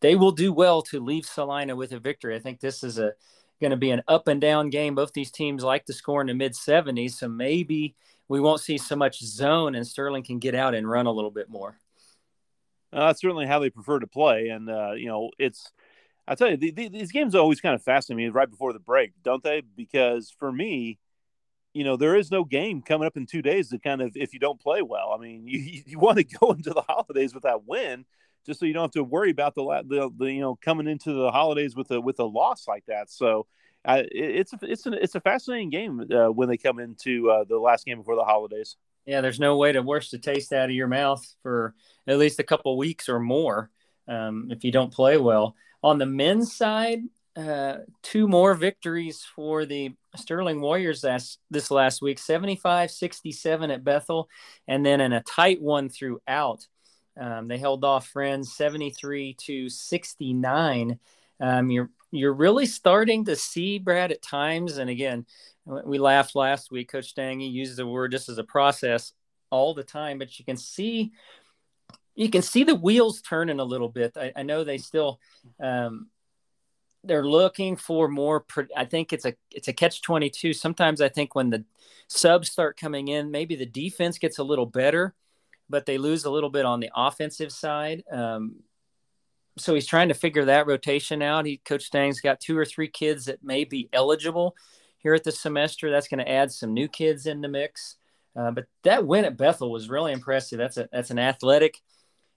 [0.00, 2.34] they will do well to leave Salina with a victory.
[2.34, 3.12] I think this is a
[3.60, 4.94] going to be an up and down game.
[4.94, 7.94] Both these teams like to score in the mid 70s, so maybe
[8.28, 11.30] we won't see so much zone, and Sterling can get out and run a little
[11.30, 11.78] bit more.
[12.92, 15.70] Uh, that's certainly how they prefer to play, and uh, you know it's.
[16.26, 18.78] I tell you, the, the, these games always kind of fascinate me right before the
[18.78, 19.62] break, don't they?
[19.76, 20.98] Because for me,
[21.74, 24.32] you know, there is no game coming up in two days that kind of if
[24.32, 25.12] you don't play well.
[25.16, 28.04] I mean, you you want to go into the holidays with that win,
[28.46, 31.12] just so you don't have to worry about the the, the you know coming into
[31.12, 33.10] the holidays with a with a loss like that.
[33.10, 33.46] So.
[33.84, 37.42] Uh, it's a, it's an, it's a fascinating game uh, when they come into uh,
[37.42, 38.76] the last game before the holidays.
[39.06, 41.74] Yeah, there's no way to wash the taste out of your mouth for
[42.06, 43.70] at least a couple weeks or more
[44.06, 45.56] um, if you don't play well.
[45.82, 47.00] On the men's side,
[47.34, 53.84] uh, two more victories for the Sterling Warriors last, this last week 75 67 at
[53.84, 54.28] Bethel,
[54.68, 56.66] and then in a tight one throughout.
[57.18, 60.98] Um, they held off Friends 73 to 69.
[61.40, 65.24] Um, you're you're really starting to see Brad at times, and again,
[65.64, 66.90] we laughed last week.
[66.92, 69.12] Coach Stange uses the word just as a process
[69.50, 71.12] all the time, but you can see
[72.14, 74.16] you can see the wheels turning a little bit.
[74.16, 75.18] I, I know they still
[75.60, 76.08] um,
[77.04, 78.44] they're looking for more.
[78.76, 80.52] I think it's a it's a catch twenty two.
[80.52, 81.64] Sometimes I think when the
[82.08, 85.14] subs start coming in, maybe the defense gets a little better,
[85.68, 88.04] but they lose a little bit on the offensive side.
[88.10, 88.56] Um,
[89.58, 91.46] so he's trying to figure that rotation out.
[91.46, 94.54] He Coach Stang's got two or three kids that may be eligible
[94.98, 95.90] here at the semester.
[95.90, 97.96] That's going to add some new kids in the mix.
[98.34, 100.58] Uh, but that win at Bethel was really impressive.
[100.58, 101.82] That's a that's an athletic,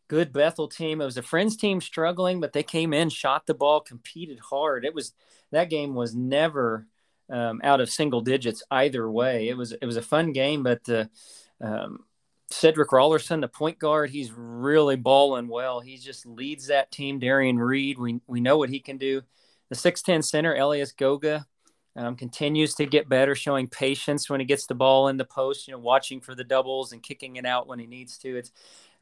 [0.07, 1.01] good Bethel team.
[1.01, 4.85] It was a friends team struggling, but they came in, shot the ball, competed hard.
[4.85, 5.13] It was
[5.51, 6.87] that game was never
[7.29, 9.49] um, out of single digits either way.
[9.49, 10.87] It was it was a fun game, but
[11.61, 12.05] um,
[12.51, 15.79] Cedric Rollerson, the point guard, he's really balling well.
[15.79, 17.19] He just leads that team.
[17.19, 19.21] Darian Reed, we we know what he can do.
[19.69, 21.45] The six ten center Elias Goga
[21.95, 25.67] um, continues to get better, showing patience when he gets the ball in the post.
[25.67, 28.37] You know, watching for the doubles and kicking it out when he needs to.
[28.37, 28.51] It's,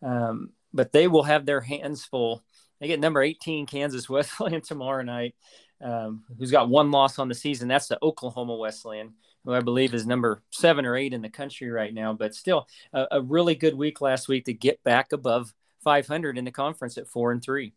[0.01, 2.43] um, but they will have their hands full.
[2.79, 5.35] They get number 18 Kansas Wesleyan tomorrow night,
[5.81, 7.67] um, who's got one loss on the season.
[7.67, 9.13] That's the Oklahoma Wesleyan,
[9.45, 12.13] who I believe is number seven or eight in the country right now.
[12.13, 16.45] But still, a, a really good week last week to get back above 500 in
[16.45, 17.73] the conference at four and three.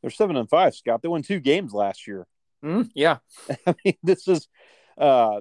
[0.00, 1.02] They're seven and five, Scott.
[1.02, 2.26] They won two games last year.
[2.64, 3.18] Mm, yeah.
[3.66, 4.48] I mean, this is,
[4.98, 5.40] uh,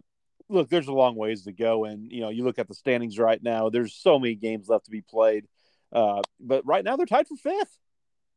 [0.50, 1.86] look, there's a long ways to go.
[1.86, 4.86] And, you know, you look at the standings right now, there's so many games left
[4.86, 5.46] to be played.
[5.94, 7.78] Uh, but right now they're tied for fifth.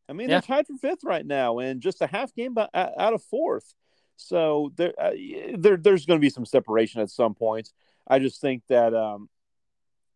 [0.09, 0.37] I mean, yeah.
[0.40, 3.75] they're tied for fifth right now and just a half game out of fourth.
[4.16, 5.12] So there, uh,
[5.59, 7.71] there there's going to be some separation at some point.
[8.07, 9.29] I just think that, um,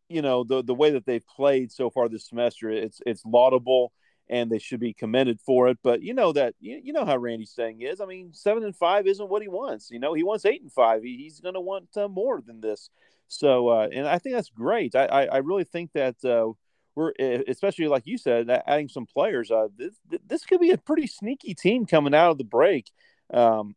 [0.08, 3.92] you know, the, the way that they've played so far this semester, it's, it's laudable
[4.28, 5.78] and they should be commended for it.
[5.82, 8.00] But you know that you, you know how Randy's saying is.
[8.00, 9.90] I mean, seven and five isn't what he wants.
[9.90, 11.02] You know, he wants eight and five.
[11.02, 12.90] He, he's going to want uh, more than this.
[13.26, 14.94] So, uh, and I think that's great.
[14.94, 16.52] I, I, I really think that uh,
[17.00, 19.50] we're, especially like you said, adding some players.
[19.50, 19.94] Uh, this,
[20.26, 22.90] this could be a pretty sneaky team coming out of the break.
[23.32, 23.74] Um,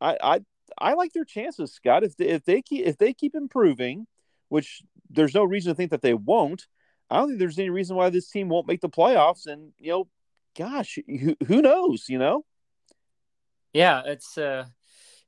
[0.00, 0.40] I, I,
[0.78, 2.04] I like their chances, Scott.
[2.04, 4.06] If they, if they keep if they keep improving,
[4.48, 6.66] which there's no reason to think that they won't.
[7.08, 9.46] I don't think there's any reason why this team won't make the playoffs.
[9.46, 10.08] And you know,
[10.58, 12.06] gosh, who, who knows?
[12.08, 12.44] You know.
[13.72, 14.66] Yeah, it's uh,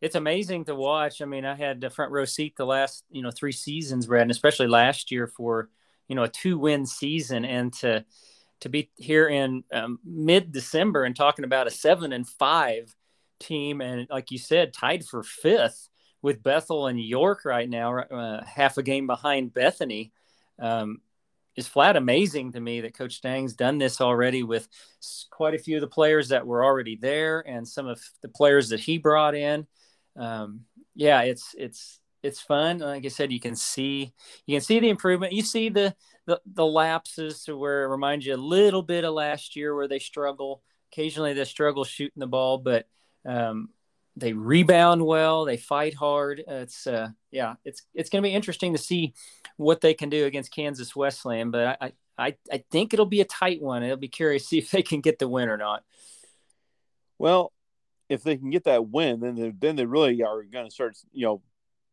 [0.00, 1.22] it's amazing to watch.
[1.22, 4.22] I mean, I had the front row seat the last you know three seasons, Brad,
[4.22, 5.70] and especially last year for
[6.08, 8.04] you know a two win season, and to
[8.60, 12.94] to be here in um, mid December and talking about a seven and five
[13.38, 15.88] team, and like you said, tied for fifth
[16.22, 20.12] with Bethel and York right now, uh, half a game behind Bethany.
[20.58, 21.00] Um,
[21.58, 24.68] is flat amazing to me that Coach Stange's done this already with
[25.28, 28.68] quite a few of the players that were already there and some of the players
[28.68, 29.66] that he brought in.
[30.16, 32.78] Um, yeah, it's it's it's fun.
[32.78, 34.12] Like I said, you can see
[34.46, 35.32] you can see the improvement.
[35.32, 35.94] You see the
[36.26, 39.88] the, the lapses to where it reminds you a little bit of last year where
[39.88, 40.62] they struggle.
[40.92, 42.86] Occasionally they struggle shooting the ball, but
[43.24, 43.70] um,
[44.16, 45.44] they rebound well.
[45.44, 46.42] They fight hard.
[46.46, 49.14] It's uh, yeah, it's it's going to be interesting to see
[49.56, 51.50] what they can do against Kansas Wesleyan.
[51.50, 53.82] But I, I I think it'll be a tight one.
[53.82, 55.84] It'll be curious to see if they can get the win or not.
[57.18, 57.52] Well,
[58.08, 60.96] if they can get that win, then they, then they really are going to start
[61.12, 61.42] you know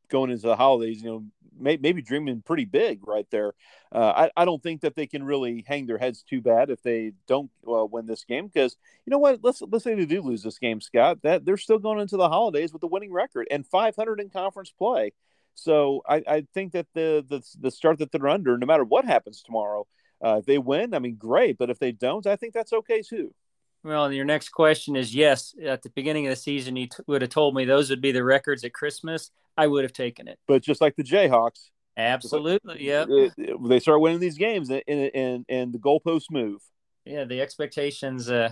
[0.10, 1.26] going into the holidays, you know,
[1.58, 3.54] may, maybe dreaming pretty big right there.
[3.92, 6.82] Uh, I, I don't think that they can really hang their heads too bad if
[6.82, 9.40] they don't uh, win this game because you know what?
[9.44, 11.20] Let's let's say they do lose this game, Scott.
[11.24, 14.72] That they're still going into the holidays with a winning record and 500 in conference
[14.72, 15.14] play.
[15.54, 19.06] So I, I think that the, the the start that they're under, no matter what
[19.06, 19.88] happens tomorrow,
[20.24, 21.58] Uh, if they win, I mean, great.
[21.58, 23.34] But if they don't, I think that's okay too.
[23.84, 25.54] Well, your next question is yes.
[25.64, 28.12] At the beginning of the season, you t- would have told me those would be
[28.12, 29.32] the records at Christmas.
[29.58, 30.40] I would have taken it.
[30.48, 33.06] But just like the Jayhawks, absolutely, yeah,
[33.38, 36.62] they start winning these games, and and and the goalposts move.
[37.06, 38.52] Yeah, the expectations uh,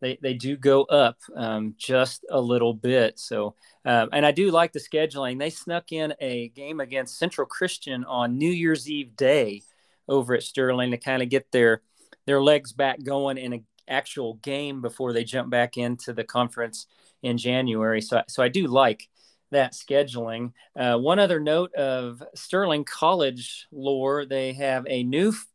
[0.00, 3.18] they they do go up um, just a little bit.
[3.18, 5.38] So, um, and I do like the scheduling.
[5.38, 9.62] They snuck in a game against Central Christian on New Year's Eve day
[10.06, 11.82] over at Sterling to kind of get their
[12.26, 16.86] their legs back going in a actual game before they jump back into the conference
[17.22, 18.00] in January.
[18.00, 19.08] So, so I do like
[19.54, 20.52] that scheduling.
[20.76, 25.46] Uh, one other note of Sterling College lore: they have a new f-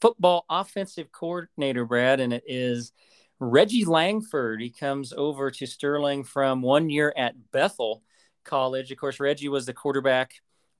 [0.00, 2.92] football offensive coordinator, Brad, and it is
[3.38, 4.60] Reggie Langford.
[4.60, 8.02] He comes over to Sterling from one year at Bethel
[8.44, 8.90] College.
[8.90, 10.32] Of course, Reggie was the quarterback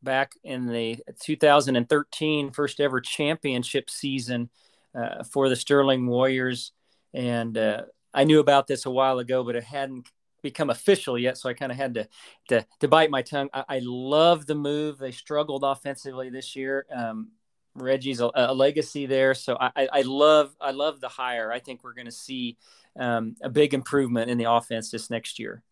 [0.03, 4.51] back in the 2013 first ever championship season
[4.95, 6.73] uh, for the Sterling Warriors
[7.15, 7.83] and uh,
[8.15, 10.09] I knew about this a while ago, but it hadn't
[10.43, 12.09] become official yet, so I kind of had to,
[12.49, 13.49] to, to bite my tongue.
[13.53, 14.99] I, I, love the move.
[14.99, 16.87] They struggled offensively this year.
[16.95, 17.31] Um,
[17.75, 21.51] Reggie's a, a, legacy there, so I, I, love I love the hire.
[21.51, 22.59] I think we're going to see
[22.99, 25.63] um, a big improvement in the offense this next year.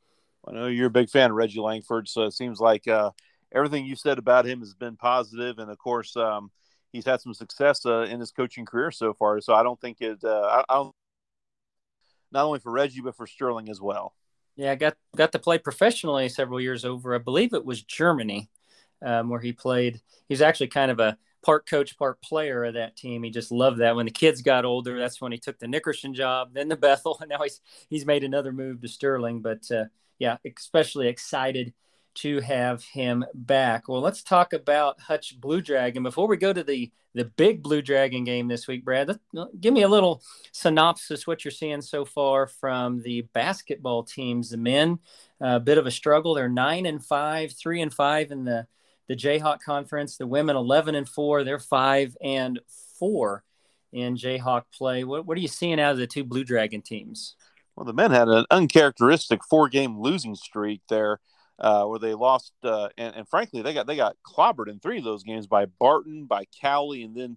[0.49, 3.11] I know you're a big fan of Reggie Langford, so it seems like uh,
[3.53, 6.17] everything you said about him has been positive, and of course.
[6.17, 6.51] Um,
[6.93, 9.41] he's had some success uh, in his coaching career so far.
[9.41, 10.25] So I don't think it.
[10.25, 10.95] Uh, I, I, don't
[12.33, 14.15] not only for Reggie but for Sterling as well.
[14.61, 17.15] Yeah, I got got to play professionally several years over.
[17.15, 18.51] I believe it was Germany,
[19.01, 20.03] um, where he played.
[20.29, 23.23] He's actually kind of a part coach, part player of that team.
[23.23, 23.97] He just loved that.
[23.97, 27.17] When the kids got older, that's when he took the Nickerson job, then the Bethel,
[27.23, 29.41] and now he's he's made another move to Sterling.
[29.41, 29.85] But uh,
[30.19, 31.73] yeah, especially excited
[32.17, 33.89] to have him back.
[33.89, 37.83] Well, let's talk about Hutch Blue Dragon before we go to the the big Blue
[37.83, 38.85] Dragon game this week.
[38.85, 39.19] Brad,
[39.61, 44.51] give me a little synopsis what you're seeing so far from the basketball teams.
[44.51, 45.01] The men,
[45.41, 46.35] a bit of a struggle.
[46.35, 48.67] They're nine and five, three and five in the
[49.09, 50.17] the Jayhawk conference.
[50.17, 51.43] The women eleven and four.
[51.43, 52.61] They're five and
[52.99, 53.45] four
[53.93, 55.05] in Jayhawk play.
[55.05, 57.35] What what are you seeing out of the two Blue Dragon teams?
[57.75, 61.21] Well, the men had an uncharacteristic four game losing streak there
[61.61, 64.99] uh, where they lost, uh, and, and, frankly, they got they got clobbered in three
[64.99, 67.37] of those games by Barton, by Cowley, and then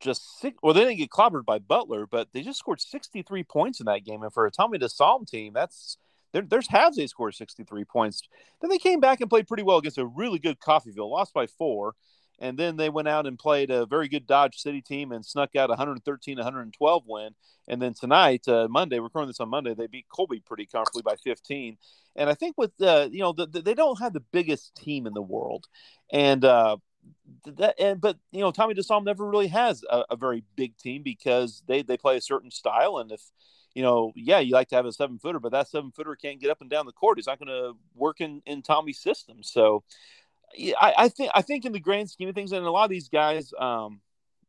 [0.00, 0.56] just six.
[0.62, 4.04] Well, they didn't get clobbered by Butler, but they just scored 63 points in that
[4.04, 4.22] game.
[4.22, 5.98] And for a Tommy DeSalm team, that's
[6.32, 8.22] there, there's halves they scored 63 points.
[8.60, 11.46] Then they came back and played pretty well against a really good Coffeyville, lost by
[11.46, 11.94] four.
[12.40, 15.54] And then they went out and played a very good Dodge City team and snuck
[15.56, 17.34] out 113 112 win.
[17.68, 21.02] And then tonight, uh, Monday, we're recording this on Monday, they beat Colby pretty comfortably
[21.02, 21.76] by 15.
[22.16, 25.06] And I think with, uh, you know, the, the, they don't have the biggest team
[25.06, 25.66] in the world.
[26.10, 26.78] And, uh,
[27.46, 31.02] that and but you know Tommy DeSalm never really has a, a, very big team
[31.02, 33.22] because they they play a certain style and if
[33.74, 36.40] you know yeah you like to have a seven footer but that seven footer can't
[36.40, 39.42] get up and down the court he's not going to work in in Tommy's system
[39.42, 39.82] so
[40.58, 42.90] I, I, think I think in the grand scheme of things, and a lot of
[42.90, 44.00] these guys um,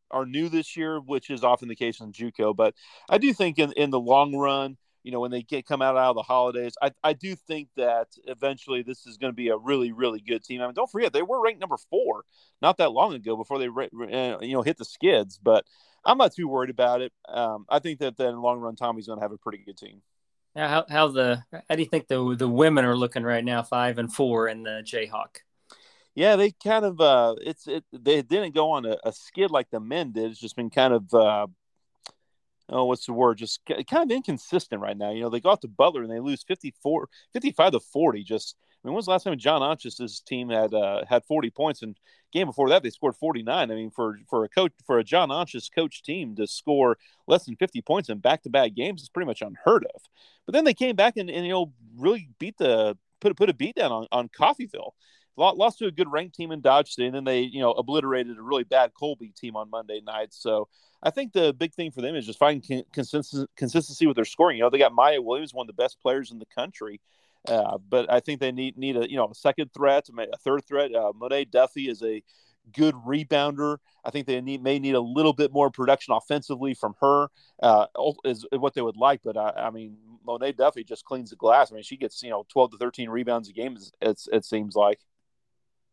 [0.10, 2.56] are new this year, which is often the case in JUCO.
[2.56, 2.76] But
[3.10, 5.98] I do think in, in the long run, you know, when they get come out
[5.98, 9.50] out of the holidays, I, I do think that eventually this is going to be
[9.50, 10.62] a really really good team.
[10.62, 12.24] I mean, don't forget they were ranked number four
[12.62, 15.40] not that long ago before they uh, you know hit the skids.
[15.42, 15.66] But
[16.06, 17.14] I'm not too worried about it.
[17.28, 19.78] Um, I think that in the long run, Tommy's going to have a pretty good
[19.78, 20.02] team.
[20.56, 23.64] Now, how, how the how do you think the the women are looking right now?
[23.64, 25.38] Five and four in the Jayhawk
[26.16, 27.84] yeah, they kind of uh, it's it.
[27.92, 30.32] They didn't go on a, a, skid like the men did.
[30.32, 31.48] It's just been kind of uh,
[32.70, 33.38] oh, what's the word?
[33.38, 35.12] Just kind of inconsistent right now.
[35.12, 38.24] You know, they go out to Butler and they lose 54, 55 to forty.
[38.24, 41.50] Just I mean, when was the last time John Ontjes's team had uh, had forty
[41.50, 41.82] points?
[41.82, 41.98] And
[42.34, 43.72] game before that, they scored forty nine.
[43.72, 46.98] I mean, for for a coach for a John Onchus coach team to score
[47.28, 50.02] less than fifty points in back to back games is pretty much unheard of.
[50.46, 53.54] But then they came back and, and you know really beat the put put a
[53.54, 54.92] beat down on on Coffeyville
[55.36, 58.38] lost to a good ranked team in Dodge City, and then they, you know, obliterated
[58.38, 60.34] a really bad Colby team on Monday night.
[60.34, 60.68] So
[61.02, 64.58] I think the big thing for them is just finding consistency, consistency with their scoring.
[64.58, 67.00] You know, they got Maya Williams, one of the best players in the country.
[67.48, 70.64] Uh, but I think they need need a you know a second threat, a third
[70.66, 70.94] threat.
[70.94, 72.22] Uh, Monet Duffy is a
[72.72, 73.78] good rebounder.
[74.06, 77.30] I think they need may need a little bit more production offensively from her.
[77.62, 77.88] Uh,
[78.26, 81.72] is what they would like, but I, I mean Monet Duffy just cleans the glass.
[81.72, 83.78] I mean she gets you know twelve to thirteen rebounds a game.
[84.02, 85.00] It's, it seems like.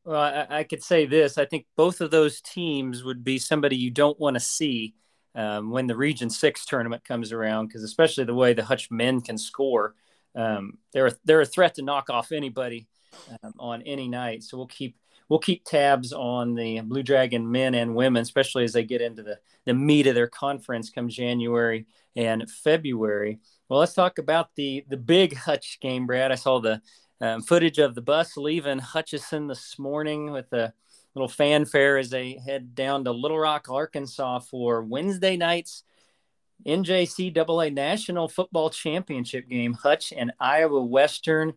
[0.09, 1.37] Well, I, I, could say this.
[1.37, 4.95] I think both of those teams would be somebody you don't want to see
[5.35, 9.21] um, when the Region Six tournament comes around, because especially the way the Hutch men
[9.21, 9.97] can score,
[10.35, 12.89] um, they're they're a threat to knock off anybody
[13.43, 14.45] um, on any night.
[14.45, 14.97] So we'll keep
[15.29, 19.23] we'll keep tabs on the Blue Dragon men and women, especially as they get into
[19.23, 21.85] the, the meat of their conference come January
[22.17, 23.41] and February.
[23.69, 26.33] Well, let's talk about the the big Hutch game, Brad.
[26.33, 26.81] I saw the
[27.21, 30.73] um, footage of the bus leaving Hutchinson this morning with a
[31.15, 35.83] little fanfare as they head down to Little Rock, Arkansas for Wednesday night's
[36.67, 39.75] NJCAA National Football Championship game.
[39.75, 41.55] Hutch and Iowa Western,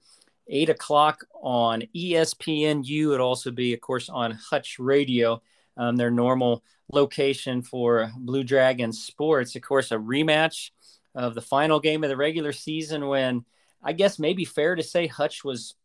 [0.48, 3.14] eight o'clock on ESPNU.
[3.14, 5.42] It'll also be, of course, on Hutch Radio,
[5.78, 9.56] um, their normal location for Blue Dragon sports.
[9.56, 10.72] Of course, a rematch
[11.16, 13.46] of the final game of the regular season when
[13.84, 15.76] I guess maybe fair to say Hutch was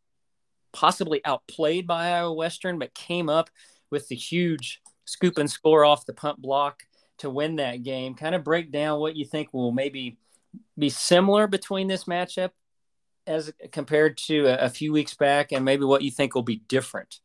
[0.72, 3.50] possibly outplayed by Iowa Western, but came up
[3.90, 6.82] with the huge scoop and score off the punt block
[7.18, 8.14] to win that game.
[8.14, 10.18] Kind of break down what you think will maybe
[10.78, 12.50] be similar between this matchup
[13.26, 16.62] as compared to a, a few weeks back, and maybe what you think will be
[16.68, 17.20] different.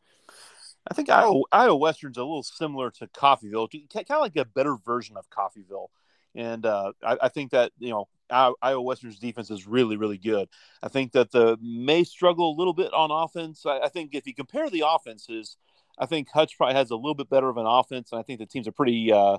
[0.90, 4.76] I think Iowa, Iowa Western's a little similar to Coffeyville, kind of like a better
[4.78, 5.90] version of Coffeyville.
[6.34, 10.48] And uh, I, I, think that you know Iowa Western's defense is really, really good.
[10.82, 13.66] I think that the may struggle a little bit on offense.
[13.66, 15.58] I, I, think if you compare the offenses,
[16.00, 18.40] I think Hutch probably has a little bit better of an offense, and I think
[18.40, 19.38] the teams are pretty uh,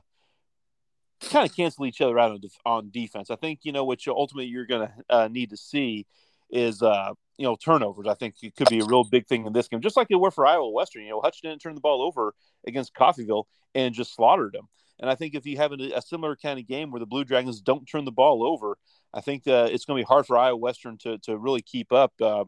[1.31, 3.31] kind of cancel each other out on, on defense.
[3.31, 6.07] I think you know what you ultimately you're going to uh, need to see
[6.51, 8.07] is uh, you know turnovers.
[8.07, 10.17] I think it could be a real big thing in this game, just like it
[10.17, 11.03] were for Iowa Western.
[11.05, 12.35] You know, Hutch didn't turn the ball over
[12.67, 14.69] against Coffeyville and just slaughtered them.
[15.03, 17.61] And I think if you have a, similar kind of game where the Blue Dragons
[17.61, 18.79] don't turn the ball over,
[19.13, 21.93] I think uh, it's going to be hard for Iowa Western to, to really keep
[21.93, 22.13] up.
[22.21, 22.45] Uh,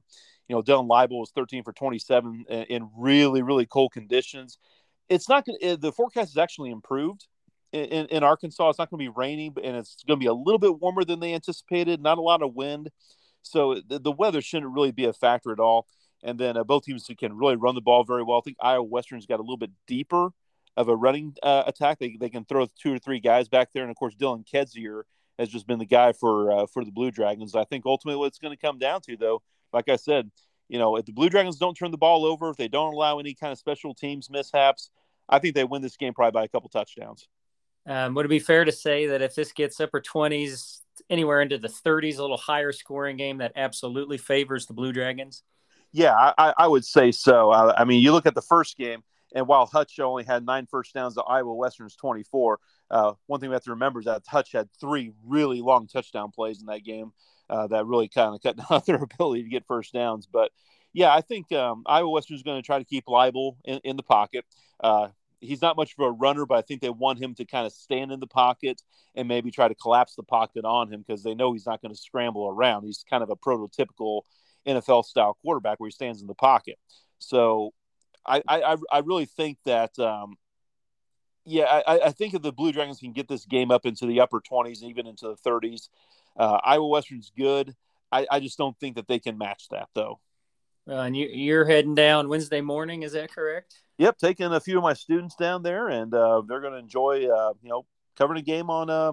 [0.47, 4.59] you know, Dylan Leibel was 13 for 27 in, in really, really cold conditions.
[5.09, 7.27] It's not going to, the forecast is actually improved
[7.73, 8.69] in, in Arkansas.
[8.69, 11.05] It's not going to be rainy, and it's going to be a little bit warmer
[11.05, 12.89] than they anticipated, not a lot of wind.
[13.43, 15.89] So the, the weather shouldn't really be a factor at all.
[16.23, 18.39] And then uh, both teams can really run the ball very well.
[18.39, 20.31] I think Iowa Western's got a little bit deeper
[20.77, 21.99] of a running uh, attack.
[21.99, 25.03] They, they can throw two or three guys back there, and of course Dylan Kedzier
[25.39, 27.55] has just been the guy for uh, for the Blue Dragons.
[27.55, 30.31] I think ultimately what it's going to come down to, though, like I said,
[30.69, 33.19] you know, if the Blue Dragons don't turn the ball over, if they don't allow
[33.19, 34.91] any kind of special teams mishaps,
[35.29, 37.29] I think they win this game probably by a couple touchdowns.
[37.87, 41.59] Um, would it be fair to say that if this gets upper 20s, anywhere into
[41.59, 45.43] the 30s, a little higher scoring game, that absolutely favors the Blue Dragons?
[45.93, 47.51] Yeah, I, I would say so.
[47.51, 50.67] I, I mean, you look at the first game, and while Hutch only had nine
[50.67, 54.23] first downs to Iowa Western's 24, uh, one thing we have to remember is that
[54.27, 57.13] Hutch had three really long touchdown plays in that game
[57.51, 60.29] uh, that really kind of cut down their ability to get first downs.
[60.33, 60.53] But
[60.93, 63.97] yeah, I think um, Iowa Western is going to try to keep Leibel in, in
[63.97, 64.45] the pocket.
[64.79, 65.09] Uh,
[65.41, 67.73] he's not much of a runner, but I think they want him to kind of
[67.73, 68.81] stand in the pocket
[69.17, 71.93] and maybe try to collapse the pocket on him because they know he's not going
[71.93, 72.85] to scramble around.
[72.85, 74.23] He's kind of a prototypical
[74.67, 76.79] NFL style quarterback where he stands in the pocket.
[77.19, 77.73] So
[78.27, 80.37] I, I, I really think that, um,
[81.45, 84.21] yeah, I, I think if the Blue Dragons can get this game up into the
[84.21, 85.89] upper 20s, and even into the 30s,
[86.37, 87.75] uh, Iowa Western's good.
[88.11, 90.21] I, I just don't think that they can match that, though.
[90.89, 93.77] Uh, and you, you're heading down Wednesday morning, is that correct?
[93.99, 97.27] Yep, taking a few of my students down there, and uh, they're going to enjoy,
[97.27, 99.13] uh, you know, covering a game on uh,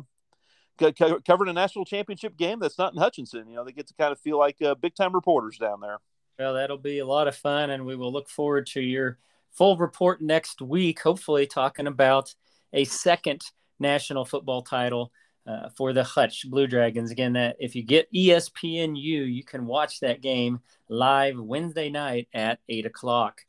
[1.25, 3.47] covering a national championship game that's not in Hutchinson.
[3.47, 5.99] You know, they get to kind of feel like uh, big time reporters down there.
[6.41, 9.19] Well, that'll be a lot of fun, and we will look forward to your
[9.51, 12.33] full report next week, hopefully, talking about
[12.73, 13.43] a second
[13.79, 15.11] national football title
[15.45, 17.11] uh, for the Hutch Blue Dragons.
[17.11, 18.97] Again, that if you get ESPNU,
[19.31, 23.41] you can watch that game live Wednesday night at 8 o'clock.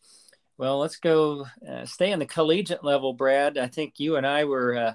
[0.58, 3.56] Well, let's go uh, stay on the collegiate level, Brad.
[3.56, 4.76] I think you and I were.
[4.76, 4.92] Uh,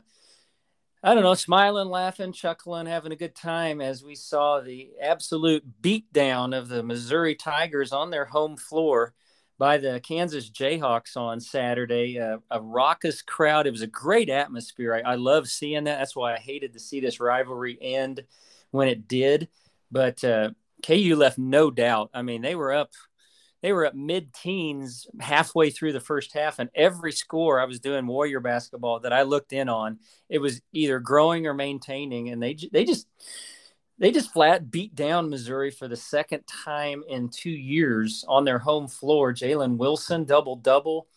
[1.08, 5.64] I don't know, smiling, laughing, chuckling, having a good time as we saw the absolute
[5.82, 9.14] beatdown of the Missouri Tigers on their home floor
[9.58, 12.20] by the Kansas Jayhawks on Saturday.
[12.20, 13.68] Uh, a raucous crowd.
[13.68, 14.96] It was a great atmosphere.
[14.96, 15.98] I, I love seeing that.
[15.98, 18.26] That's why I hated to see this rivalry end
[18.72, 19.48] when it did.
[19.90, 20.50] But uh,
[20.86, 22.10] KU left no doubt.
[22.14, 22.92] I mean, they were up
[23.68, 27.82] they were at mid teens halfway through the first half, and every score I was
[27.82, 30.00] doing Warrior basketball that I looked in on,
[30.30, 33.08] it was either growing or maintaining, and they they just
[34.00, 38.58] they just flat beat down Missouri for the second time in two years on their
[38.58, 39.34] home floor.
[39.34, 41.08] Jalen Wilson double double,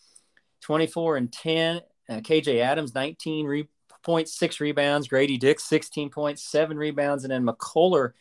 [0.61, 1.83] twenty four and ten.
[2.09, 3.69] Uh, KJ Adams nineteen re-
[4.03, 5.07] point six rebounds.
[5.07, 8.15] Grady Dick sixteen point seven rebounds, and then McCullar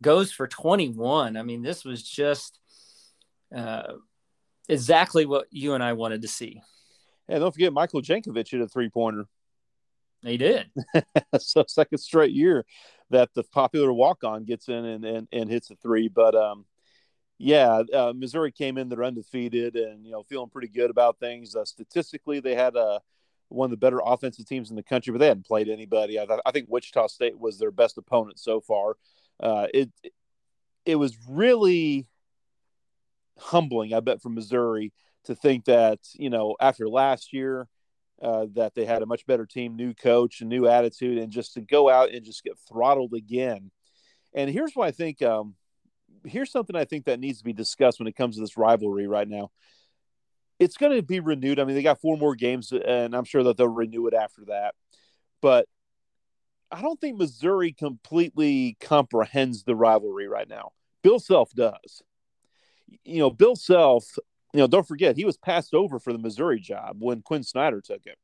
[0.00, 1.36] goes for twenty one.
[1.36, 2.60] I mean, this was just
[3.54, 3.94] uh,
[4.68, 6.60] exactly what you and I wanted to see.
[7.28, 9.26] And don't forget, Michael Jankovich hit a three pointer.
[10.22, 10.70] He did.
[11.38, 12.64] so second straight year
[13.10, 16.08] that the popular walk on gets in and, and, and hits a three.
[16.08, 16.64] But um,
[17.38, 21.54] Yeah, uh, Missouri came in; they're undefeated, and you know, feeling pretty good about things.
[21.54, 23.00] Uh, statistically, they had uh,
[23.48, 26.18] one of the better offensive teams in the country, but they hadn't played anybody.
[26.18, 28.96] I, I think Wichita State was their best opponent so far.
[29.40, 29.90] Uh, it
[30.86, 32.06] it was really
[33.38, 34.92] humbling, I bet, for Missouri
[35.24, 37.68] to think that you know after last year
[38.22, 41.54] uh, that they had a much better team, new coach, a new attitude, and just
[41.54, 43.70] to go out and just get throttled again.
[44.34, 45.54] And here's why I think um,
[46.24, 49.06] here's something I think that needs to be discussed when it comes to this rivalry
[49.06, 49.50] right now.
[50.58, 51.58] It's going to be renewed.
[51.58, 54.44] I mean, they got four more games, and I'm sure that they'll renew it after
[54.46, 54.74] that.
[55.42, 55.66] But
[56.70, 60.72] I don't think Missouri completely comprehends the rivalry right now.
[61.02, 62.02] Bill Self does.
[63.04, 64.16] You know, Bill Self,
[64.52, 67.80] you know, don't forget, he was passed over for the Missouri job when Quin Snyder
[67.80, 68.18] took it.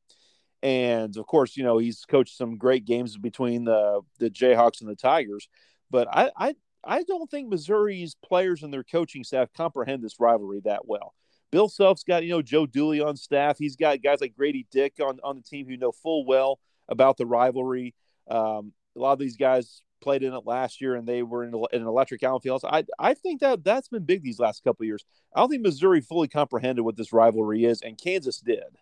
[0.63, 4.89] And of course, you know, he's coached some great games between the the Jayhawks and
[4.89, 5.49] the Tigers.
[5.89, 10.61] But I, I I don't think Missouri's players and their coaching staff comprehend this rivalry
[10.65, 11.13] that well.
[11.51, 13.57] Bill Self's got, you know, Joe Dooley on staff.
[13.57, 17.17] He's got guys like Grady Dick on, on the team who know full well about
[17.17, 17.93] the rivalry.
[18.29, 21.53] Um, a lot of these guys played in it last year and they were in,
[21.53, 22.61] an electric Allen Field.
[22.65, 25.05] I, I think that that's been big these last couple years.
[25.35, 28.77] I don't think Missouri fully comprehended what this rivalry is, and Kansas did.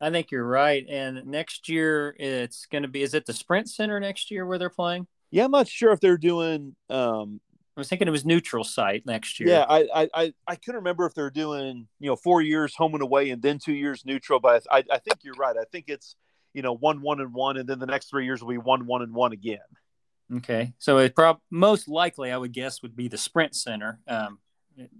[0.00, 0.84] I think you're right.
[0.88, 4.58] And next year, it's going to be, is it the Sprint Center next year where
[4.58, 5.06] they're playing?
[5.30, 6.74] Yeah, I'm not sure if they're doing.
[6.90, 7.40] Um,
[7.76, 9.48] I was thinking it was neutral site next year.
[9.48, 13.02] Yeah, I I I couldn't remember if they're doing you know four years home and
[13.02, 15.56] away and then two years neutral, but I I think you're right.
[15.56, 16.14] I think it's
[16.52, 18.84] you know one one and one, and then the next three years will be one
[18.84, 19.58] one and one again.
[20.36, 24.00] Okay, so it prob most likely I would guess would be the Sprint Center.
[24.08, 24.38] Um,
[24.76, 24.90] it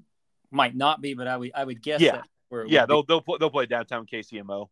[0.50, 2.00] might not be, but I would I would guess.
[2.00, 2.22] Yeah,
[2.66, 4.68] yeah, they'll they'll they'll play downtown KCMO.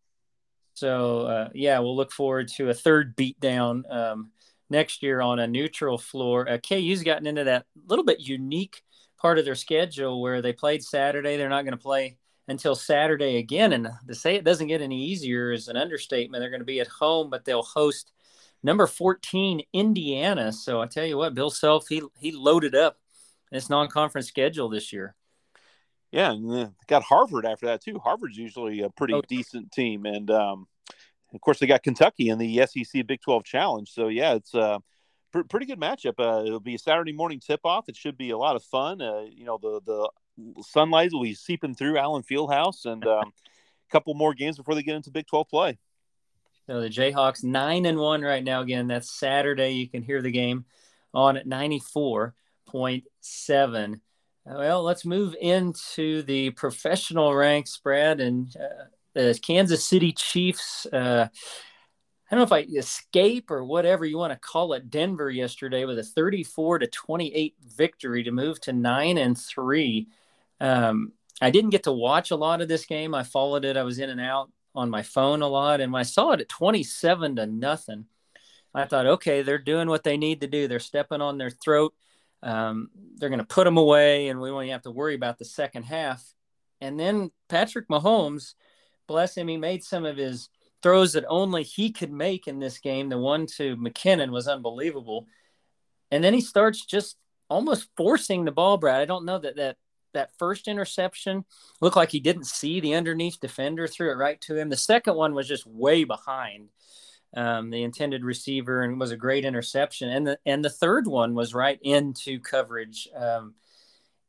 [0.73, 3.91] So uh, yeah, we'll look forward to a third beatdown.
[3.91, 4.31] Um,
[4.71, 6.49] next year on a neutral floor.
[6.49, 8.81] Uh, KU's gotten into that little bit unique
[9.19, 11.37] part of their schedule where they played Saturday.
[11.37, 13.73] They're not going to play until Saturday again.
[13.73, 16.41] And to say it doesn't get any easier is an understatement.
[16.41, 18.13] They're going to be at home, but they'll host
[18.63, 20.51] number 14 Indiana.
[20.51, 22.97] So I tell you what, Bill Self he he loaded up
[23.51, 25.15] this non-conference schedule this year.
[26.11, 27.99] Yeah, and got Harvard after that too.
[27.99, 29.21] Harvard's usually a pretty oh.
[29.27, 30.67] decent team, and um,
[31.33, 33.89] of course, they got Kentucky in the SEC Big 12 Challenge.
[33.89, 34.81] So, yeah, it's a
[35.31, 36.19] pr- pretty good matchup.
[36.19, 37.87] Uh, it'll be a Saturday morning tip off.
[37.87, 39.01] It should be a lot of fun.
[39.01, 43.91] Uh, you know, the, the sunlight will be seeping through Allen Fieldhouse and um, a
[43.91, 45.77] couple more games before they get into Big 12 play.
[46.67, 48.61] So the Jayhawks nine and one right now.
[48.61, 49.71] Again, that's Saturday.
[49.71, 50.65] You can hear the game
[51.13, 52.35] on at ninety four
[52.67, 54.01] point seven.
[54.45, 60.87] Well, let's move into the professional ranks, Brad, and uh, the Kansas City Chiefs.
[60.91, 64.89] Uh, I don't know if I escape or whatever you want to call it.
[64.89, 70.07] Denver yesterday with a 34 to 28 victory to move to nine and three.
[70.61, 73.13] Um, I didn't get to watch a lot of this game.
[73.13, 73.75] I followed it.
[73.75, 76.41] I was in and out on my phone a lot, and when I saw it
[76.41, 78.05] at 27 to nothing,
[78.73, 80.67] I thought, okay, they're doing what they need to do.
[80.67, 81.93] They're stepping on their throat.
[82.41, 85.45] Um, they're going to put them away, and we won't have to worry about the
[85.45, 86.23] second half.
[86.79, 88.53] And then Patrick Mahomes
[89.07, 90.49] bless him, he made some of his
[90.81, 93.09] throws that only he could make in this game.
[93.09, 95.27] The one to McKinnon was unbelievable.
[96.09, 97.17] And then he starts just
[97.49, 99.01] almost forcing the ball, Brad.
[99.01, 99.77] I don't know that that
[100.13, 101.45] that first interception
[101.79, 104.69] looked like he didn't see the underneath defender, threw it right to him.
[104.69, 106.69] The second one was just way behind
[107.35, 110.09] um, the intended receiver and was a great interception.
[110.09, 113.07] And the and the third one was right into coverage.
[113.15, 113.55] Um,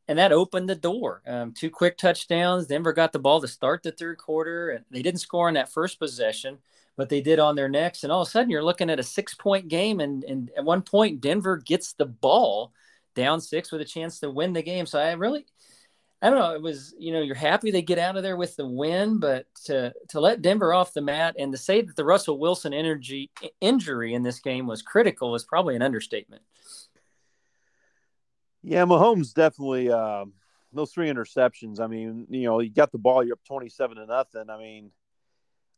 [0.08, 1.22] and that opened the door.
[1.26, 2.66] Um, two quick touchdowns.
[2.66, 4.84] Denver got the ball to start the third quarter.
[4.90, 6.58] They didn't score on that first possession,
[6.96, 8.02] but they did on their next.
[8.02, 10.00] And all of a sudden, you're looking at a six point game.
[10.00, 12.72] And, and at one point, Denver gets the ball
[13.14, 14.86] down six with a chance to win the game.
[14.86, 15.46] So I really,
[16.24, 16.54] I don't know.
[16.54, 19.46] It was, you know, you're happy they get out of there with the win, but
[19.64, 23.32] to to let Denver off the mat and to say that the Russell Wilson energy
[23.60, 26.42] injury in this game was critical was probably an understatement.
[28.62, 30.26] Yeah, Mahomes definitely uh,
[30.72, 31.80] those three interceptions.
[31.80, 34.48] I mean, you know, you got the ball, you're up twenty-seven to nothing.
[34.48, 34.92] I mean,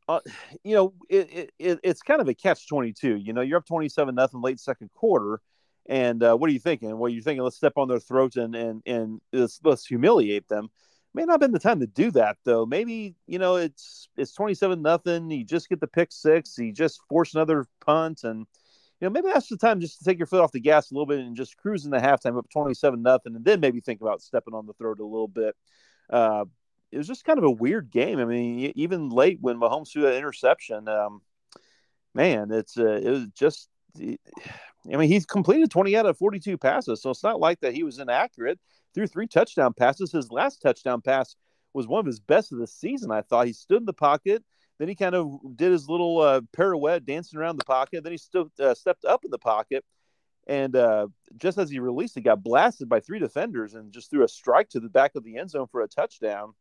[0.06, 0.20] uh,
[0.62, 3.16] you know, it, it, it's kind of a catch twenty-two.
[3.16, 5.40] You know, you're up twenty-seven nothing late second quarter,
[5.86, 6.96] and uh, what are you thinking?
[6.98, 10.68] Well, you're thinking let's step on their throats and and and let's, let's humiliate them.
[11.12, 12.66] May not have been the time to do that though.
[12.66, 15.30] Maybe you know it's it's twenty-seven nothing.
[15.30, 16.56] You just get the pick six.
[16.58, 18.46] You just force another punt and
[19.00, 20.94] you know, maybe that's the time just to take your foot off the gas a
[20.94, 24.00] little bit and just cruise in the halftime up 27 nothing, and then maybe think
[24.00, 25.54] about stepping on the throat a little bit.
[26.08, 26.44] Uh,
[26.92, 28.18] it was just kind of a weird game.
[28.18, 31.22] I mean, even late when Mahomes threw that interception, um,
[32.14, 37.00] man, it's uh, it was just I mean, he's completed 20 out of 42 passes,
[37.00, 38.58] so it's not like that he was inaccurate.
[38.94, 40.12] Threw three touchdown passes.
[40.12, 41.36] His last touchdown pass
[41.72, 43.10] was one of his best of the season.
[43.10, 44.44] I thought he stood in the pocket,
[44.78, 48.02] then he kind of did his little uh, pirouette, dancing around the pocket.
[48.02, 49.84] Then he stood, uh, stepped up in the pocket,
[50.46, 54.24] and uh, just as he released, he got blasted by three defenders and just threw
[54.24, 56.54] a strike to the back of the end zone for a touchdown.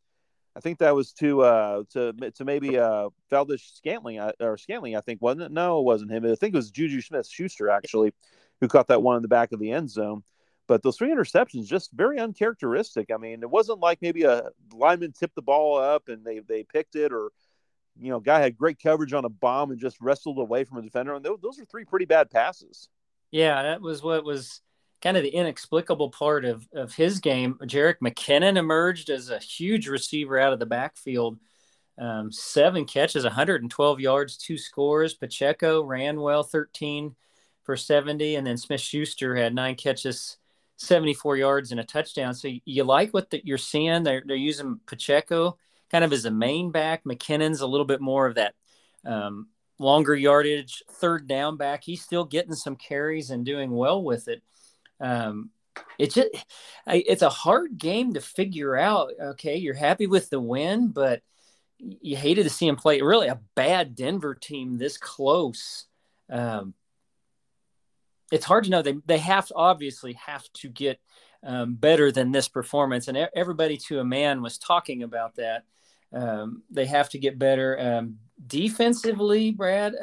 [0.56, 4.96] I think that was to uh, to to maybe uh, Valdes Scantling uh, or Scantling.
[4.96, 5.52] I think wasn't it?
[5.52, 6.26] No, it wasn't him.
[6.26, 8.14] I think it was Juju Smith Schuster actually,
[8.62, 10.24] who caught that one in the back of the end zone.
[10.68, 13.12] But those three interceptions just very uncharacteristic.
[13.14, 16.64] I mean, it wasn't like maybe a lineman tipped the ball up and they they
[16.64, 17.32] picked it, or
[18.00, 20.82] you know, guy had great coverage on a bomb and just wrestled away from a
[20.82, 21.16] defender.
[21.16, 22.90] And those, those are three pretty bad passes.
[23.32, 24.62] Yeah, that was what was
[25.04, 27.56] kind of the inexplicable part of of his game.
[27.64, 31.38] Jerick McKinnon emerged as a huge receiver out of the backfield.
[32.00, 35.14] Um, seven catches, 112 yards, two scores.
[35.14, 37.16] Pacheco ran well, 13
[37.64, 40.38] for 70, and then Smith Schuster had nine catches,
[40.78, 42.34] 74 yards and a touchdown.
[42.34, 44.04] So you like what the, you're seeing.
[44.04, 45.58] They're, they're using Pacheco
[45.92, 47.04] kind of as a main back.
[47.04, 48.56] McKinnon's a little bit more of that
[49.06, 49.50] um,
[49.80, 51.84] longer yardage third down back.
[51.84, 54.42] He's still getting some carries and doing well with it.
[55.00, 55.50] Um,
[55.98, 56.30] it's just
[56.88, 59.12] it's a hard game to figure out.
[59.20, 61.22] Okay, you're happy with the win, but
[61.78, 65.86] you hated to see him play really a bad Denver team this close.
[66.30, 66.74] Um,
[68.32, 68.82] it's hard to know.
[68.82, 71.00] They they have to obviously have to get
[71.44, 75.64] um, better than this performance, and everybody to a man was talking about that.
[76.14, 79.96] Um, they have to get better um, defensively, Brad.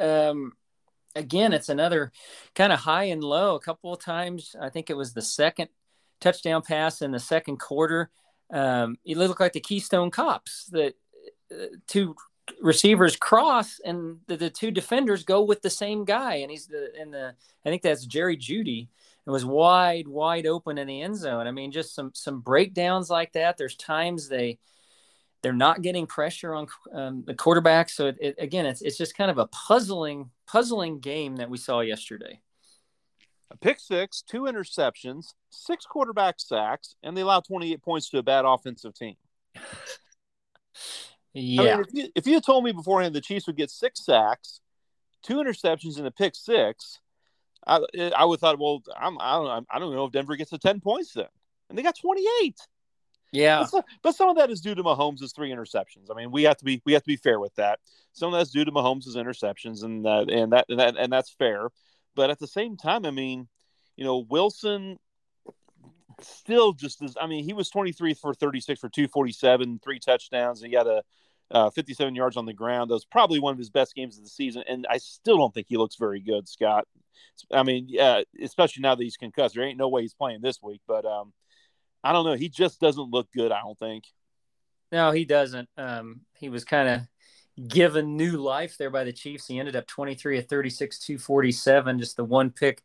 [1.15, 2.11] Again, it's another
[2.55, 3.55] kind of high and low.
[3.55, 5.69] A couple of times, I think it was the second
[6.19, 8.09] touchdown pass in the second quarter.
[8.51, 10.65] Um, it looked like the Keystone Cops.
[10.65, 10.93] The
[11.51, 12.15] uh, two
[12.61, 16.91] receivers cross and the, the, two defenders go with the same guy and he's the
[16.99, 17.33] in the
[17.65, 18.89] I think that's Jerry Jeudy.
[19.25, 23.09] it was wide wide open in the end zone I mean just some some breakdowns
[23.09, 24.59] like that there's times they
[25.41, 29.15] they're not getting pressure on um, the quarterback so it, it, again it's it's just
[29.17, 32.39] kind of a puzzling puzzling game that we saw yesterday
[33.49, 38.23] a pick six two interceptions six quarterback sacks and they allow 28 points to a
[38.23, 39.15] bad offensive team
[41.33, 41.61] Yeah.
[41.61, 44.05] I mean, if you, if you had told me beforehand the Chiefs would get six
[44.05, 44.61] sacks,
[45.23, 46.99] two interceptions, and a pick six,
[47.65, 47.79] I,
[48.15, 50.57] I would have thought, well, I'm, I don't, I don't know if Denver gets a
[50.57, 51.27] ten points then,
[51.69, 52.57] and they got twenty eight.
[53.31, 56.11] Yeah, but some, but some, of that is due to Mahomes' three interceptions.
[56.11, 57.79] I mean, we have to be we have to be fair with that.
[58.11, 61.29] Some of that's due to Mahomes' interceptions, and that and that and, that, and that's
[61.29, 61.69] fair.
[62.13, 63.47] But at the same time, I mean,
[63.95, 64.97] you know, Wilson
[66.21, 70.69] still just as I mean, he was 23 for 36 for 247, three touchdowns, and
[70.69, 71.01] he had a
[71.51, 72.89] uh, 57 yards on the ground.
[72.89, 75.53] That was probably one of his best games of the season, and I still don't
[75.53, 76.87] think he looks very good, Scott.
[77.51, 79.55] I mean, yeah, especially now that he's concussed.
[79.55, 81.33] There ain't no way he's playing this week, but um,
[82.03, 82.33] I don't know.
[82.33, 83.51] He just doesn't look good.
[83.51, 84.05] I don't think.
[84.91, 85.69] No, he doesn't.
[85.77, 89.47] Um, he was kind of given new life there by the Chiefs.
[89.47, 92.81] He ended up 23 at 36, 247, just the one pick,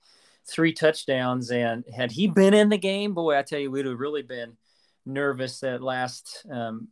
[0.48, 1.50] three touchdowns.
[1.50, 4.56] And had he been in the game, boy, I tell you, we'd have really been
[5.04, 6.88] nervous that last um,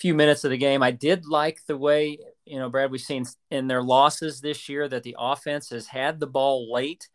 [0.00, 0.82] few minutes of the game.
[0.82, 4.88] I did like the way, you know, Brad, we've seen in their losses this year
[4.88, 7.08] that the offense has had the ball late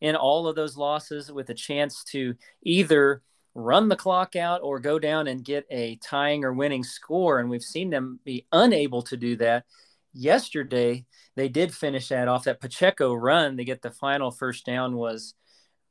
[0.00, 3.22] in all of those losses with a chance to either
[3.54, 7.38] run the clock out or go down and get a tying or winning score.
[7.38, 9.64] And we've seen them be unable to do that.
[10.12, 12.44] Yesterday, they did finish that off.
[12.44, 15.34] That Pacheco run to get the final first down was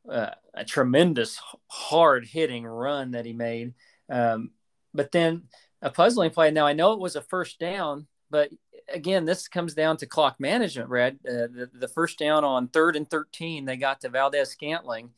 [0.10, 3.74] uh, a tremendous, hard hitting run that he made.
[4.10, 4.52] Um,
[4.94, 5.44] but then
[5.82, 6.52] a puzzling play.
[6.52, 8.50] Now I know it was a first down, but
[8.94, 11.20] again, this comes down to clock management, Red.
[11.28, 15.12] Uh, the, the first down on third and 13, they got to Valdes Scantling.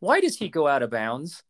[0.00, 1.42] Why does he go out of bounds?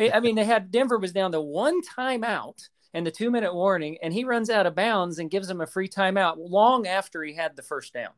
[0.00, 3.98] I mean, they had Denver was down to one timeout and the two minute warning,
[4.02, 7.34] and he runs out of bounds and gives them a free timeout long after he
[7.34, 8.12] had the first down.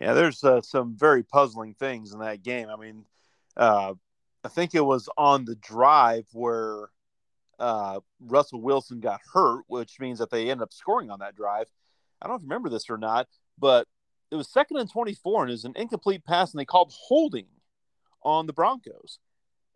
[0.00, 2.68] Yeah, there's uh, some very puzzling things in that game.
[2.68, 3.04] I mean,
[3.56, 3.94] uh,
[4.44, 6.90] I think it was on the drive where
[7.58, 11.66] uh, Russell Wilson got hurt, which means that they end up scoring on that drive.
[12.20, 13.26] I don't remember this or not,
[13.58, 13.88] but
[14.30, 17.46] it was second and 24 and it was an incomplete pass, and they called holding
[18.22, 19.18] on the Broncos.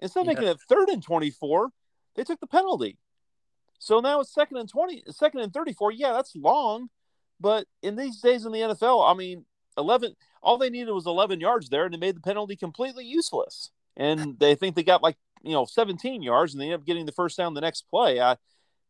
[0.00, 0.32] Instead of yeah.
[0.32, 1.70] making it third and 24,
[2.16, 2.98] they took the penalty.
[3.78, 5.92] So now it's second and 20, second and 34.
[5.92, 6.88] Yeah, that's long,
[7.38, 9.46] but in these days in the NFL, I mean,
[9.78, 13.70] 11, all they needed was 11 yards there, and they made the penalty completely useless.
[13.96, 17.06] And they think they got like you know 17 yards and they end up getting
[17.06, 18.20] the first down the next play.
[18.20, 18.36] I,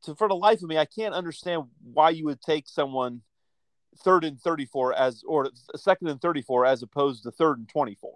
[0.04, 3.22] to, for the life of me, I can't understand why you would take someone
[4.02, 8.12] third and 34 as or second and 34 as opposed to third and 24.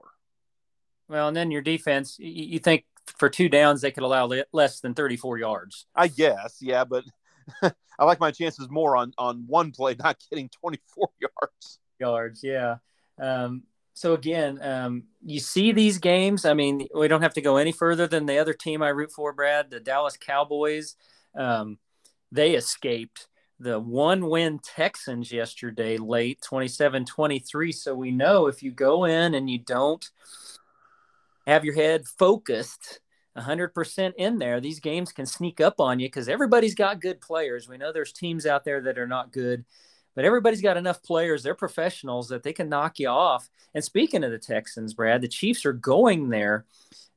[1.09, 2.85] Well, and then your defense, you think
[3.19, 5.87] for two downs they could allow less than 34 yards.
[5.95, 7.05] I guess, yeah, but
[7.63, 11.79] I like my chances more on on one play not getting 24 yards.
[11.99, 12.77] Yards, yeah.
[13.21, 13.63] Um,
[13.95, 16.45] so again, um, you see these games.
[16.45, 19.13] I mean, we don't have to go any further than the other team I root
[19.13, 20.97] for, Brad, the Dallas Cowboys.
[21.37, 21.79] Um,
[22.33, 23.29] they escaped
[23.61, 27.71] the one win Texans yesterday late 27 23.
[27.71, 30.05] So we know if you go in and you don't
[31.47, 33.01] have your head focused
[33.37, 37.69] 100% in there, these games can sneak up on you because everybody's got good players.
[37.69, 39.65] We know there's teams out there that are not good,
[40.15, 41.43] but everybody's got enough players.
[41.43, 43.49] They're professionals that they can knock you off.
[43.75, 46.65] And speaking of the Texans, Brad, the Chiefs are going there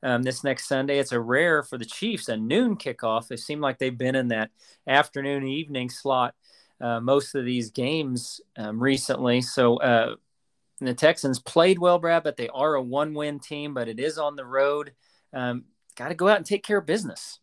[0.02, 0.98] um, this next Sunday.
[0.98, 3.32] It's a rare for the Chiefs, a noon kickoff.
[3.32, 4.50] It seemed like they've been in that
[4.88, 6.34] afternoon evening slot
[6.82, 9.42] uh, most of these games um, recently.
[9.42, 10.16] So uh,
[10.80, 14.18] the Texans played well, Brad, but they are a one win team, but it is
[14.18, 14.94] on the road.
[15.34, 15.66] Um,
[15.98, 17.40] Got to go out and take care of business.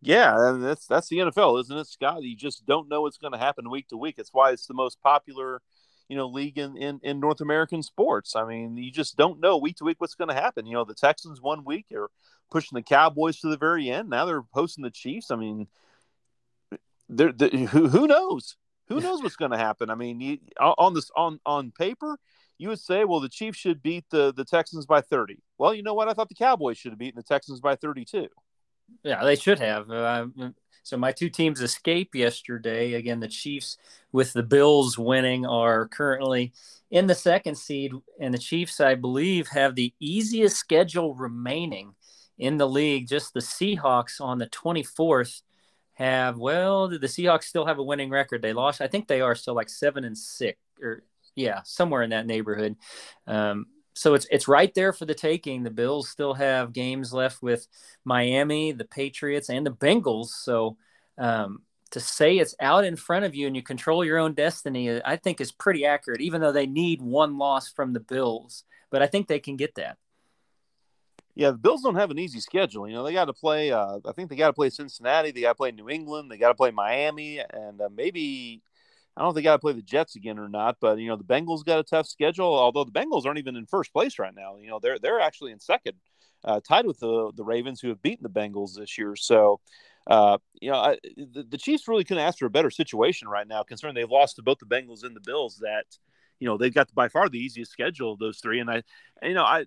[0.00, 2.24] Yeah, and that's that's the NFL, isn't it, Scott?
[2.24, 4.16] You just don't know what's going to happen week to week.
[4.18, 5.62] It's why it's the most popular
[6.08, 8.34] you know league in, in, in North American sports.
[8.34, 10.66] I mean, you just don't know week to week what's going to happen.
[10.66, 12.10] You know, the Texans one week are
[12.50, 14.10] pushing the Cowboys to the very end.
[14.10, 15.30] Now they're hosting the Chiefs.
[15.30, 15.68] I mean,
[17.08, 18.56] they're, they're who who knows
[18.92, 19.90] who knows what's going to happen.
[19.90, 22.18] I mean, you, on this on on paper,
[22.58, 25.38] you would say, well, the Chiefs should beat the the Texans by thirty.
[25.58, 26.08] Well, you know what?
[26.08, 28.28] I thought the Cowboys should have beaten the Texans by thirty two.
[29.02, 29.90] Yeah, they should have.
[29.90, 30.26] Uh,
[30.82, 32.94] so my two teams escape yesterday.
[32.94, 33.78] Again, the Chiefs
[34.10, 36.52] with the Bills winning are currently
[36.90, 41.94] in the second seed, and the Chiefs, I believe, have the easiest schedule remaining
[42.38, 43.08] in the league.
[43.08, 45.42] Just the Seahawks on the 24th
[45.94, 48.42] have well, the Seahawks still have a winning record.
[48.42, 51.02] They lost, I think they are still like seven and six, or
[51.34, 52.76] yeah, somewhere in that neighborhood.
[53.26, 55.62] Um, so it's it's right there for the taking.
[55.62, 57.66] The Bills still have games left with
[58.04, 60.28] Miami, the Patriots, and the Bengals.
[60.28, 60.76] So
[61.18, 65.00] um, to say it's out in front of you and you control your own destiny,
[65.04, 66.22] I think is pretty accurate.
[66.22, 69.74] Even though they need one loss from the Bills, but I think they can get
[69.74, 69.98] that.
[71.34, 72.86] Yeah, the Bills don't have an easy schedule.
[72.86, 73.72] You know, they got to play.
[73.72, 75.30] Uh, I think they got to play Cincinnati.
[75.30, 76.30] They got to play New England.
[76.30, 78.62] They got to play Miami, and uh, maybe
[79.16, 81.08] I don't know if they got to play the Jets again or not, but you
[81.08, 82.46] know the Bengals got a tough schedule.
[82.54, 85.52] Although the Bengals aren't even in first place right now, you know they're they're actually
[85.52, 85.94] in second,
[86.44, 89.16] uh, tied with the the Ravens who have beaten the Bengals this year.
[89.16, 89.60] So,
[90.06, 93.48] uh, you know I, the, the Chiefs really couldn't ask for a better situation right
[93.48, 95.58] now, considering they've lost to both the Bengals and the Bills.
[95.62, 95.84] That
[96.40, 98.82] you know they've got by far the easiest schedule of those three, and I,
[99.22, 99.64] you know I.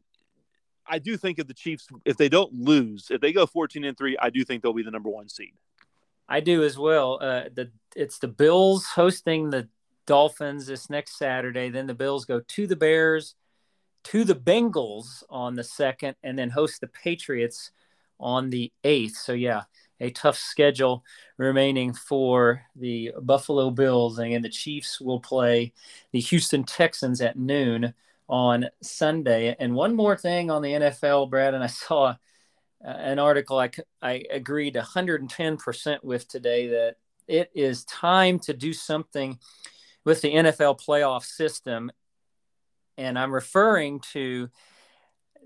[0.87, 3.97] I do think if the Chiefs, if they don't lose, if they go 14 and
[3.97, 5.53] 3, I do think they'll be the number one seed.
[6.27, 7.19] I do as well.
[7.21, 9.67] Uh, the it's the Bills hosting the
[10.05, 11.69] Dolphins this next Saturday.
[11.69, 13.35] Then the Bills go to the Bears,
[14.05, 17.71] to the Bengals on the second, and then host the Patriots
[18.19, 19.17] on the eighth.
[19.17, 19.63] So yeah,
[19.99, 21.03] a tough schedule
[21.37, 25.73] remaining for the Buffalo Bills, and the Chiefs will play
[26.11, 27.93] the Houston Texans at noon
[28.27, 29.55] on Sunday.
[29.59, 32.15] And one more thing on the NFL, Brad, and I saw
[32.85, 33.69] uh, an article I,
[34.01, 36.95] I agreed 110% with today that
[37.27, 39.39] it is time to do something
[40.03, 41.91] with the NFL playoff system.
[42.97, 44.49] And I'm referring to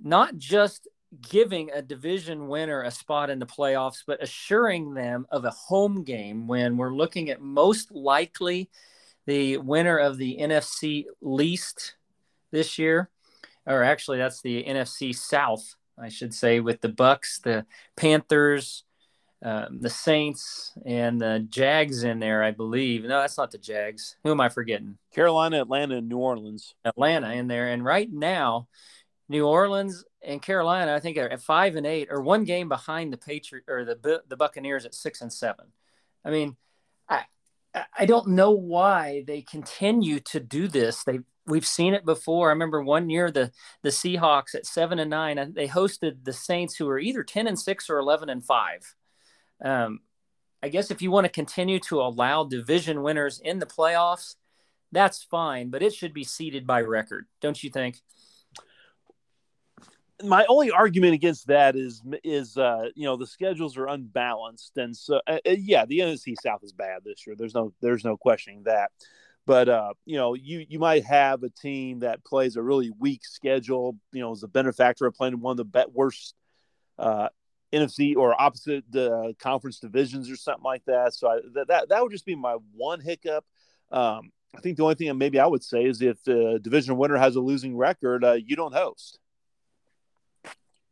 [0.02, 0.88] not just
[1.22, 6.04] giving a division winner a spot in the playoffs, but assuring them of a home
[6.04, 8.70] game when we're looking at most likely
[9.26, 11.96] the winner of the NFC least
[12.52, 13.10] this year,
[13.66, 18.84] or actually, that's the NFC South I should say, with the Bucks, the Panthers,
[19.44, 23.04] um, the Saints, and the Jags in there, I believe.
[23.04, 24.16] No, that's not the Jags.
[24.24, 24.98] Who am I forgetting?
[25.14, 26.76] Carolina, Atlanta, and New Orleans.
[26.86, 28.68] Atlanta in there, and right now,
[29.28, 33.14] New Orleans and Carolina, I think, are at five and eight, or one game behind
[33.14, 35.68] the Patriot or the the Buccaneers at six and seven.
[36.26, 36.58] I mean,
[37.98, 41.04] I don't know why they continue to do this.
[41.04, 42.50] They we've seen it before.
[42.50, 43.52] I remember one year the
[43.84, 47.60] the Seahawks at seven and nine, they hosted the Saints, who were either ten and
[47.60, 48.96] six or eleven and five.
[49.64, 50.00] Um,
[50.62, 54.36] I guess if you want to continue to allow division winners in the playoffs,
[54.92, 57.98] that's fine, but it should be seeded by record, don't you think?
[60.24, 64.96] My only argument against that is is uh, you know the schedules are unbalanced, and
[64.96, 67.36] so uh, uh yeah, the NFC South is bad this year.
[67.38, 68.92] There's no there's no questioning that.
[69.46, 73.26] But uh, you know, you you might have a team that plays a really weak
[73.26, 73.98] schedule.
[74.12, 76.36] You know, is a benefactor of playing one of the worst
[76.98, 77.30] uh,
[77.72, 81.14] NFC or opposite the conference divisions or something like that.
[81.14, 83.46] So I, that, that that would just be my one hiccup.
[83.92, 87.18] Um, I think the only thing maybe I would say is if the division winner
[87.18, 89.20] has a losing record, uh, you don't host.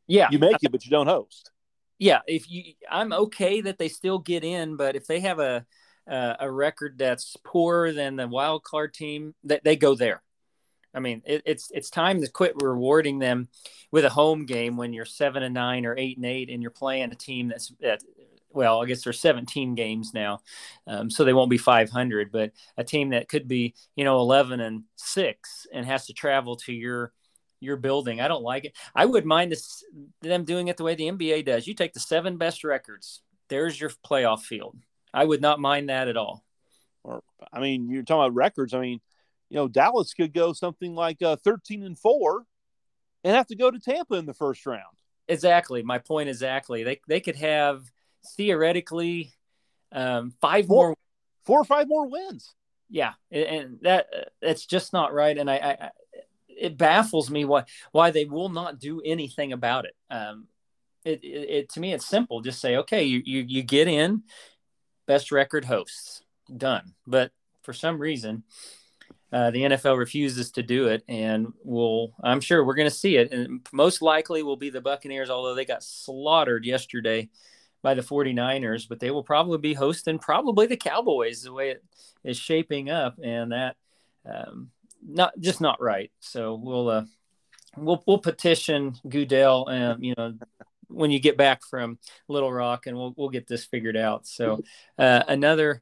[0.08, 1.52] Yeah, you make it, but you don't host.
[2.00, 5.66] Yeah, if you, I'm okay that they still get in, but if they have a
[6.10, 10.22] uh, a record that's poorer than the wild card team, that they, they go there.
[10.94, 13.50] I mean, it, it's it's time to quit rewarding them
[13.92, 16.72] with a home game when you're seven and nine or eight and eight, and you're
[16.72, 18.04] playing a team that's at,
[18.50, 20.40] well, I guess there's 17 games now,
[20.88, 22.32] um, so they won't be 500.
[22.32, 26.56] But a team that could be, you know, 11 and six and has to travel
[26.58, 27.12] to your
[27.60, 28.22] your building.
[28.22, 28.76] I don't like it.
[28.96, 29.84] I would mind this,
[30.22, 31.68] them doing it the way the NBA does.
[31.68, 33.22] You take the seven best records.
[33.50, 34.78] There's your playoff field.
[35.14, 36.44] I would not mind that at all.
[37.04, 38.74] Or, I mean, you're talking about records.
[38.74, 39.00] I mean,
[39.50, 42.44] you know, Dallas could go something like uh, 13 and four
[43.24, 44.84] and have to go to Tampa in the first round.
[45.28, 45.84] Exactly.
[45.84, 46.84] My point exactly.
[46.84, 47.84] They, they could have
[48.36, 49.34] theoretically
[49.92, 50.96] um, five four, more,
[51.46, 52.54] four or five more wins.
[52.90, 53.14] Yeah.
[53.32, 54.08] And that,
[54.42, 55.38] that's just not right.
[55.38, 55.90] And I, I
[56.60, 59.96] it baffles me why, why they will not do anything about it.
[60.10, 60.48] Um,
[61.06, 62.42] it, it, it, to me, it's simple.
[62.42, 64.24] Just say, okay, you, you, you get in
[65.06, 66.22] best record hosts
[66.56, 66.94] done.
[67.06, 67.32] But
[67.64, 68.44] for some reason,
[69.32, 73.18] uh, the NFL refuses to do it, and we'll, I'm sure we're going to see
[73.18, 73.32] it.
[73.32, 77.30] And most likely will be the Buccaneers, although they got slaughtered yesterday
[77.82, 81.84] by the 49ers, but they will probably be hosting probably the Cowboys the way it
[82.24, 83.20] is shaping up.
[83.22, 83.76] And that,
[84.26, 84.72] um,
[85.06, 86.12] not just not right.
[86.20, 87.06] So we'll, uh,
[87.76, 90.34] we'll, we'll petition Goodell, and you know,
[90.88, 94.28] when you get back from Little Rock, and we'll we'll get this figured out.
[94.28, 94.64] So
[94.98, 95.82] uh, another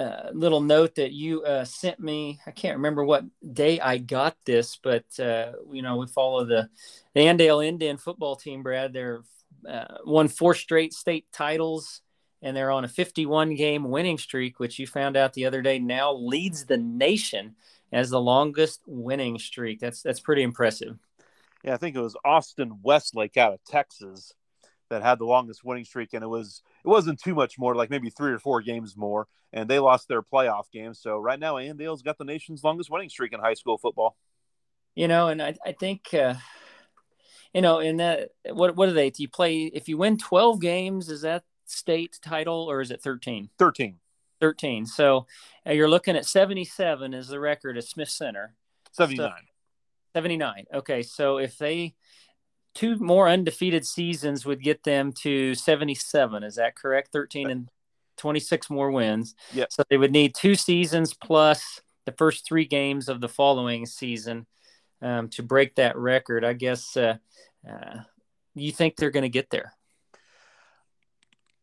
[0.00, 2.40] uh, little note that you uh, sent me.
[2.46, 6.70] I can't remember what day I got this, but uh, you know we follow the
[7.14, 8.62] the Andale Indian football team.
[8.62, 9.20] Brad, they're
[9.68, 12.00] uh, won four straight state titles,
[12.42, 15.78] and they're on a 51 game winning streak, which you found out the other day.
[15.78, 17.56] Now leads the nation
[17.92, 19.80] as the longest winning streak.
[19.80, 20.98] That's that's pretty impressive.
[21.64, 24.32] Yeah, I think it was Austin Westlake out of Texas
[24.88, 27.90] that had the longest winning streak, and it was it wasn't too much more, like
[27.90, 30.94] maybe three or four games more, and they lost their playoff game.
[30.94, 34.16] So right now, Andale's got the nation's longest winning streak in high school football.
[34.94, 36.12] You know, and I I think.
[36.14, 36.34] Uh,
[37.52, 39.10] you know, in that, what what are they?
[39.10, 41.08] Do you play if you win twelve games?
[41.08, 43.50] Is that state title or is it thirteen?
[43.58, 43.96] Thirteen.
[44.40, 44.86] 13.
[44.86, 45.26] So
[45.66, 48.54] uh, you're looking at 77 is the record at Smith Center.
[48.92, 49.28] 79.
[49.28, 49.34] So,
[50.14, 50.64] 79.
[50.72, 51.02] Okay.
[51.02, 51.94] So if they
[52.74, 56.42] two more undefeated seasons would get them to 77.
[56.42, 57.10] Is that correct?
[57.12, 57.68] 13 and
[58.16, 59.34] 26 more wins.
[59.52, 59.66] Yeah.
[59.70, 64.46] So they would need two seasons plus the first three games of the following season
[65.02, 66.44] um, to break that record.
[66.44, 67.16] I guess uh,
[67.68, 68.00] uh,
[68.54, 69.74] you think they're going to get there.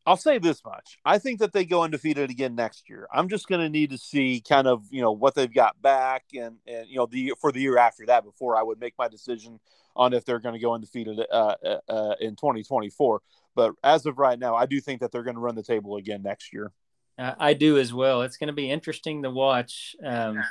[0.08, 0.98] I'll say this much.
[1.04, 3.10] I think that they go undefeated again next year.
[3.14, 6.24] I'm just going to need to see kind of, you know, what they've got back
[6.34, 9.10] and, and, you know, the for the year after that before I would make my
[9.10, 9.60] decision
[9.98, 13.22] on if they're going to go undefeated uh, uh, uh, in 2024.
[13.54, 15.98] But as of right now, I do think that they're going to run the table
[15.98, 16.72] again next year.
[17.20, 18.22] I do as well.
[18.22, 19.96] It's going to be interesting to watch.
[20.02, 20.42] Um,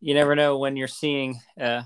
[0.00, 1.82] you never know when you're seeing uh,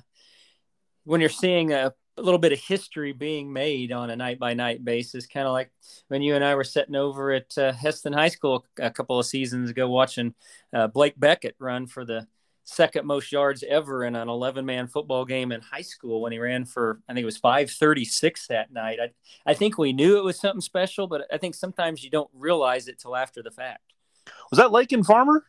[1.05, 4.55] when you're seeing a a little bit of history being made on a night by
[4.55, 5.71] night basis, kind of like
[6.09, 9.27] when you and I were sitting over at uh, Hesston High School a couple of
[9.27, 10.35] seasons ago watching
[10.73, 12.27] uh, Blake Beckett run for the
[12.65, 16.39] second most yards ever in an 11 man football game in high school when he
[16.39, 18.99] ran for, I think it was 536 that night.
[19.03, 22.31] I, I think we knew it was something special, but I think sometimes you don't
[22.33, 23.95] realize it till after the fact.
[24.51, 25.45] Was that Lakin Farmer?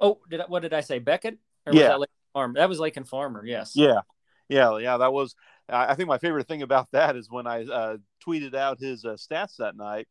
[0.00, 0.98] Oh, did I, what did I say?
[0.98, 1.38] Beckett?
[1.66, 1.96] Or yeah.
[1.96, 2.54] Was that, Farmer?
[2.54, 3.44] that was Lakin Farmer.
[3.44, 3.72] Yes.
[3.74, 4.00] Yeah.
[4.48, 4.78] Yeah.
[4.78, 4.96] Yeah.
[4.98, 5.34] That was,
[5.68, 7.96] I think my favorite thing about that is when I uh,
[8.26, 10.08] tweeted out his uh, stats that night,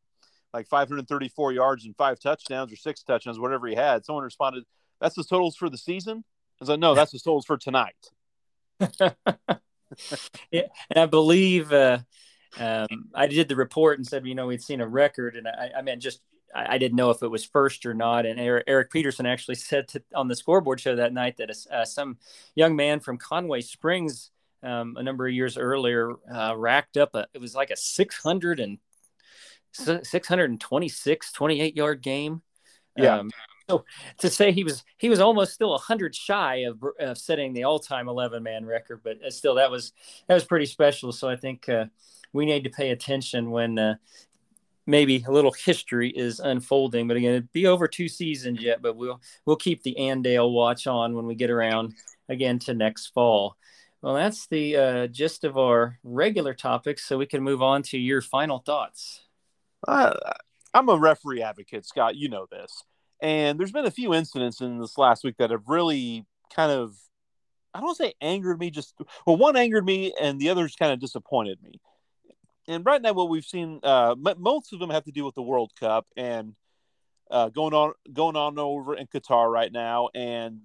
[0.54, 4.06] like 534 yards and five touchdowns or six touchdowns, whatever he had.
[4.06, 4.64] Someone responded,
[4.99, 7.95] "That's the totals for the season." I was like, "No, that's the totals for tonight."
[10.52, 11.99] yeah, and I believe uh,
[12.60, 15.72] um, I did the report and said, you know, we'd seen a record, and I,
[15.78, 16.22] I mean, just
[16.54, 18.26] I, I, didn't know if it was first or not.
[18.26, 21.86] And Eric, Eric Peterson actually said to, on the scoreboard show that night that uh,
[21.86, 22.18] some
[22.56, 24.32] young man from Conway Springs
[24.64, 28.59] um, a number of years earlier uh, racked up a it was like a 600
[28.59, 28.78] and
[29.74, 32.41] 626 28 yard game.
[32.97, 33.20] Yeah.
[33.20, 33.32] Um,
[33.70, 33.86] so
[34.18, 38.09] to say he was he was almost still 100 shy of, of setting the all-time
[38.09, 39.93] 11 man record but uh, still that was
[40.28, 41.12] that was pretty special.
[41.12, 41.86] So i think uh,
[42.34, 43.95] we need to pay attention when uh,
[44.86, 48.95] maybe a little history is unfolding but again it'd be over two seasons yet but
[48.95, 51.93] we'll we'll keep the andale watch on when we get around
[52.28, 53.55] again to next fall
[54.02, 57.97] well, that's the uh, gist of our regular topics, so we can move on to
[57.97, 59.22] your final thoughts.
[59.88, 60.14] Uh,
[60.74, 62.16] I'm a referee advocate, Scott.
[62.16, 62.84] You know this.
[63.22, 66.95] And there's been a few incidents in this last week that have really kind of,
[67.74, 68.95] I don't say angered me, just,
[69.28, 71.80] well, one angered me and the others kind of disappointed me.
[72.68, 75.41] And right now, what we've seen, uh, most of them have to do with the
[75.41, 76.56] World Cup and
[77.30, 80.10] uh, going on going on over in Qatar right now.
[80.14, 80.64] And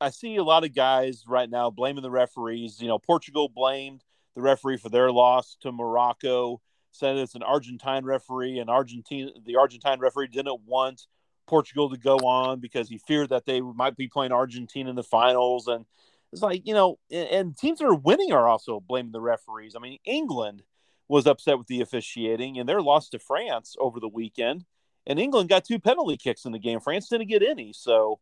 [0.00, 2.80] I see a lot of guys right now blaming the referees.
[2.80, 6.60] You know, Portugal blamed the referee for their loss to Morocco.
[6.92, 11.06] Said it's an Argentine referee, and Argentine the Argentine referee didn't want
[11.46, 15.02] Portugal to go on because he feared that they might be playing Argentina in the
[15.02, 15.68] finals.
[15.68, 15.84] And
[16.32, 19.74] it's like you know, and, and teams that are winning are also blaming the referees.
[19.76, 20.62] I mean, England
[21.08, 24.64] was upset with the officiating and their loss to France over the weekend.
[25.06, 26.80] And England got two penalty kicks in the game.
[26.80, 27.72] France didn't get any.
[27.72, 28.18] So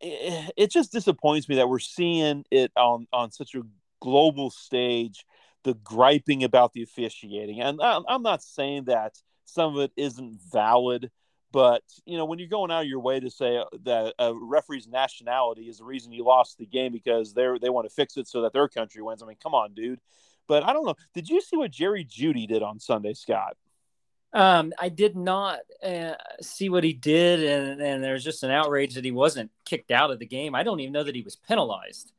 [0.00, 3.62] it, it just disappoints me that we're seeing it on, on such a
[4.00, 5.24] global stage,
[5.64, 7.60] the griping about the officiating.
[7.60, 11.10] And I'm not saying that some of it isn't valid,
[11.52, 14.34] but you know when you're going out of your way to say uh, that a
[14.34, 18.16] referee's nationality is the reason you lost the game because they're they want to fix
[18.16, 19.22] it so that their country wins.
[19.22, 20.00] I mean, come on, dude.
[20.48, 20.96] But I don't know.
[21.14, 23.56] Did you see what Jerry Jeudy did on Sunday, Scott?
[24.34, 28.94] Um, I did not uh, see what he did, and, and there's just an outrage
[28.94, 30.56] that he wasn't kicked out of the game.
[30.56, 32.12] I don't even know that he was penalized.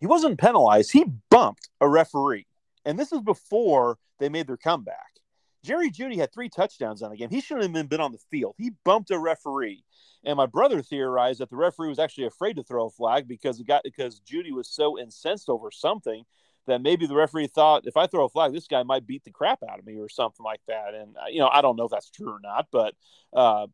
[0.00, 0.92] He wasn't penalized.
[0.92, 2.46] He bumped a referee,
[2.86, 5.20] and this is before they made their comeback.
[5.62, 7.28] Jerry Jeudy had three touchdowns on the game.
[7.28, 8.54] He shouldn't have been, been on the field.
[8.56, 9.84] He bumped a referee,
[10.24, 13.60] and my brother theorized that the referee was actually afraid to throw a flag because
[13.60, 16.24] it got because Jeudy was so incensed over something
[16.68, 19.30] that maybe the referee thought if I throw a flag, this guy might beat the
[19.30, 20.94] crap out of me or something like that.
[20.94, 22.94] And uh, you know, I don't know if that's true or not, but
[23.32, 23.66] uh,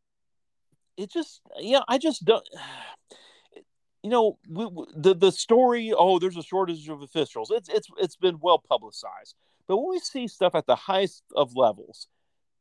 [0.97, 2.47] it just, yeah, I just don't.
[4.03, 5.95] You know, we, the the story.
[5.97, 7.51] Oh, there's a shortage of officials.
[7.51, 9.35] It's it's it's been well publicized,
[9.67, 12.07] but when we see stuff at the highest of levels,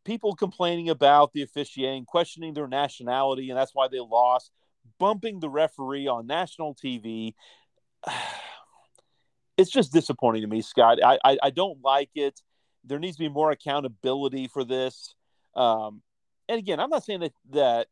[0.05, 4.51] people complaining about the officiating, questioning their nationality, and that's why they lost,
[4.99, 7.33] bumping the referee on national TV
[9.57, 10.99] it's just disappointing to me, Scott.
[11.03, 12.39] I, I, I don't like it.
[12.83, 15.13] There needs to be more accountability for this.
[15.55, 16.01] Um,
[16.49, 17.87] and again, I'm not saying that that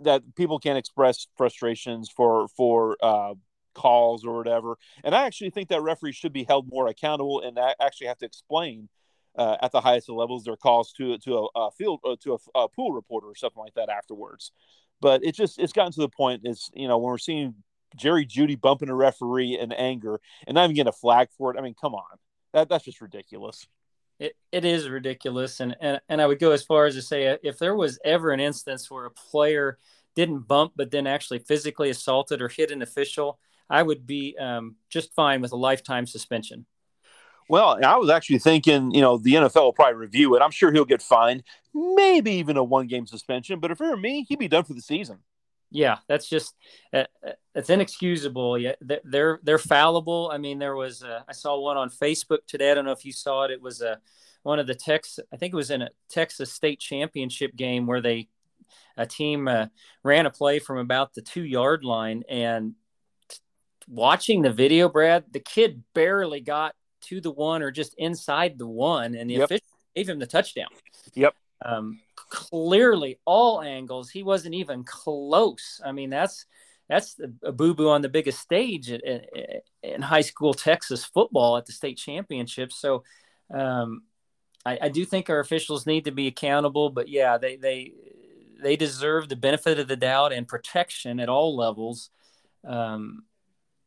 [0.00, 3.34] that people can't express frustrations for for uh,
[3.74, 4.76] calls or whatever.
[5.04, 8.26] And I actually think that referees should be held more accountable and actually have to
[8.26, 8.88] explain
[9.36, 12.60] uh, at the highest levels their calls to to a, a field uh, to a,
[12.60, 14.52] a, pool reporter or something like that afterwards.
[15.00, 17.54] But it just it's gotten to the point is you know when we're seeing
[17.96, 21.58] Jerry Jeudy bumping a referee in anger and not even getting a flag for it.
[21.58, 22.18] I mean, come on,
[22.52, 23.66] that that's just ridiculous.
[24.18, 27.28] It, it is ridiculous, and, and and I would go as far as to say
[27.28, 29.78] uh, if there was ever an instance where a player
[30.14, 33.38] didn't bump but then actually physically assaulted or hit an official,
[33.70, 36.66] I would be um, just fine with a lifetime suspension.
[37.48, 40.42] Well, I was actually thinking, you know, the NFL will probably review it.
[40.42, 43.58] I'm sure he'll get fined, maybe even a one game suspension.
[43.58, 45.20] But if it were me, he'd be done for the season
[45.70, 46.54] yeah, that's just
[46.92, 47.04] uh,
[47.54, 48.58] it's inexcusable.
[48.58, 50.30] Yeah, they're they're fallible.
[50.32, 52.70] I mean, there was a, I saw one on Facebook today.
[52.70, 53.50] I don't know if you saw it.
[53.50, 54.00] It was a
[54.42, 55.24] one of the Texas.
[55.32, 58.28] I think it was in a Texas state championship game where they
[58.96, 59.66] a team uh,
[60.02, 62.74] ran a play from about the two yard line and
[63.88, 68.66] watching the video, Brad, the kid barely got to the one or just inside the
[68.66, 69.44] one, and the yep.
[69.44, 70.68] official gave him the touchdown.
[71.14, 71.34] Yep.
[71.64, 74.10] Um, clearly all angles.
[74.10, 75.80] He wasn't even close.
[75.84, 76.46] I mean, that's
[76.88, 79.20] that's a boo boo on the biggest stage in,
[79.82, 82.72] in, high school Texas football at the state championship.
[82.72, 83.04] So
[83.52, 84.04] um,
[84.64, 86.88] I, I, do think our officials need to be accountable.
[86.88, 87.92] But yeah, they they
[88.62, 92.10] they deserve the benefit of the doubt and protection at all levels.
[92.64, 93.24] Um,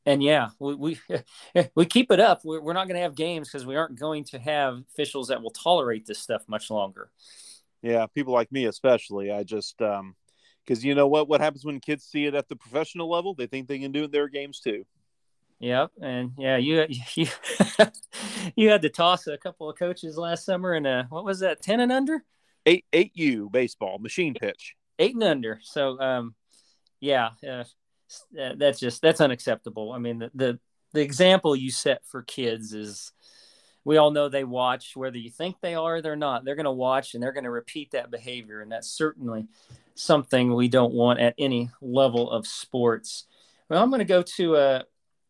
[0.05, 0.99] and yeah, we we,
[1.75, 2.41] we keep it up.
[2.43, 5.41] We're, we're not going to have games because we aren't going to have officials that
[5.41, 7.09] will tolerate this stuff much longer.
[7.81, 9.31] Yeah, people like me especially.
[9.31, 10.15] I just um
[10.65, 13.47] because you know what what happens when kids see it at the professional level, they
[13.47, 14.85] think they can do it in their games too.
[15.59, 17.27] Yep, and yeah, you you
[18.55, 21.61] you had to toss a couple of coaches last summer in a what was that
[21.61, 22.23] ten and under?
[22.65, 24.75] Eight eight U baseball machine pitch.
[24.99, 25.59] Eight and under.
[25.63, 26.35] So um,
[26.99, 27.63] yeah, uh,
[28.55, 29.91] that's just that's unacceptable.
[29.91, 30.59] I mean the the
[30.93, 33.11] the example you set for kids is
[33.83, 36.65] we all know they watch whether you think they are or they're not they're going
[36.65, 39.47] to watch and they're going to repeat that behavior and that's certainly
[39.95, 43.25] something we don't want at any level of sports.
[43.69, 44.83] Well i'm going to go to a,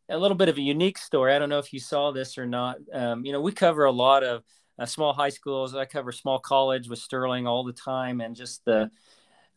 [0.09, 1.33] a little bit of a unique story.
[1.33, 2.77] I don't know if you saw this or not.
[2.93, 4.43] Um, you know we cover a lot of
[4.79, 5.75] uh, small high schools.
[5.75, 8.89] I cover small college with sterling all the time and just the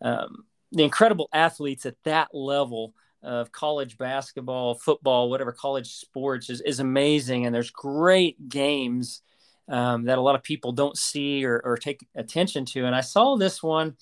[0.02, 6.60] um, the incredible athletes at that level of college basketball, football, whatever college sports is,
[6.60, 7.46] is amazing.
[7.46, 9.22] And there's great games
[9.68, 12.84] um, that a lot of people don't see or, or, take attention to.
[12.84, 13.96] And I saw this one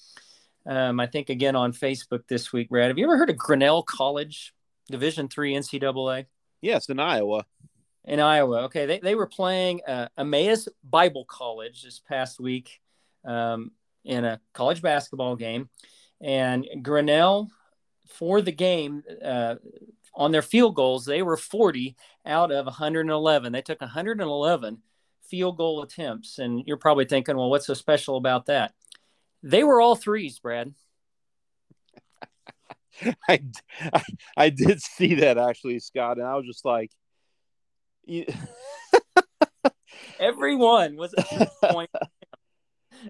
[0.67, 2.69] um, I think again on Facebook this week.
[2.69, 4.55] Brad, have you ever heard of Grinnell College,
[4.91, 6.27] Division three NCAA?
[6.61, 7.45] Yes, in Iowa.
[8.05, 8.87] In Iowa, okay.
[8.87, 12.81] They they were playing uh, Emmaus Bible College this past week
[13.25, 13.73] um,
[14.05, 15.69] in a college basketball game,
[16.21, 17.51] and Grinnell
[18.13, 19.03] for the game.
[19.25, 19.57] Uh,
[20.15, 21.97] on their field goals, they were 40
[22.27, 23.53] out of 111.
[23.53, 24.83] They took 111
[25.23, 26.39] field goal attempts.
[26.39, 28.75] And you're probably thinking, well, what's so special about that?
[29.43, 30.75] They were all threes, Brad.
[33.29, 33.43] I,
[33.93, 34.03] I,
[34.37, 36.91] I did see that actually, Scott, and I was just like,
[40.21, 41.15] everyone was
[41.65, 41.91] point.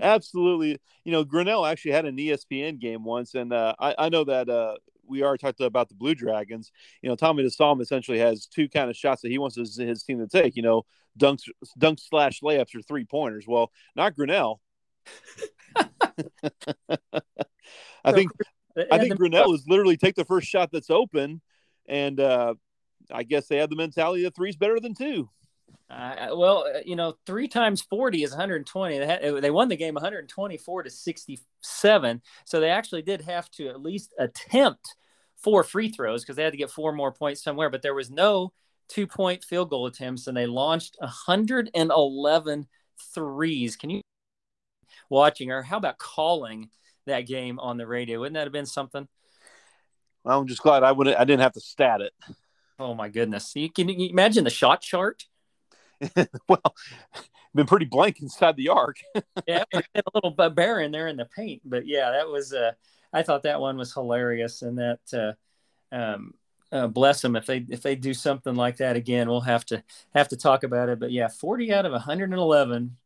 [0.01, 4.25] Absolutely, you know, Grinnell actually had an ESPN game once, and uh, I, I know
[4.25, 4.77] that uh,
[5.13, 6.73] we already talked about the Blue Dragons.
[7.03, 10.03] You know, Tommy DeSalme essentially has two kind of shots that he wants his, his
[10.03, 10.57] team to take.
[10.57, 10.83] You know,
[11.19, 11.43] dunks,
[11.79, 13.45] dunks slash layups or three pointers.
[13.47, 14.61] Well, not Grinnell.
[18.05, 18.31] I think
[18.91, 21.41] I think Grinnell is literally take the first shot that's open,
[21.87, 22.55] and uh,
[23.11, 25.29] I guess they have the mentality that three's better than two.
[25.93, 28.99] Uh, well, uh, you know, three times 40 is 120.
[28.99, 32.23] They, had, they won the game 124 to 67.
[32.47, 34.95] So they actually did have to at least attempt
[35.37, 37.69] four free throws because they had to get four more points somewhere.
[37.69, 38.53] But there was no
[38.89, 42.67] two point field goal attempts, and they launched 111
[43.15, 43.77] threes.
[43.77, 44.01] Can you
[45.11, 46.71] watching or how about calling
[47.07, 48.21] that game on the radio?
[48.21, 49.09] Wouldn't that have been something?
[50.25, 52.13] I'm just glad I wouldn't, I didn't have to stat it.
[52.79, 53.53] Oh my goodness!
[53.55, 55.27] You can you imagine the shot chart.
[56.49, 56.75] well,
[57.55, 58.99] been pretty blank inside the arc.
[59.47, 62.53] yeah, a little barren there in the paint, but yeah, that was.
[62.53, 62.73] Uh,
[63.13, 65.37] I thought that one was hilarious, and that
[65.93, 66.35] uh, um,
[66.71, 69.83] uh, bless them if they if they do something like that again, we'll have to
[70.15, 70.99] have to talk about it.
[70.99, 72.97] But yeah, 40 out of 111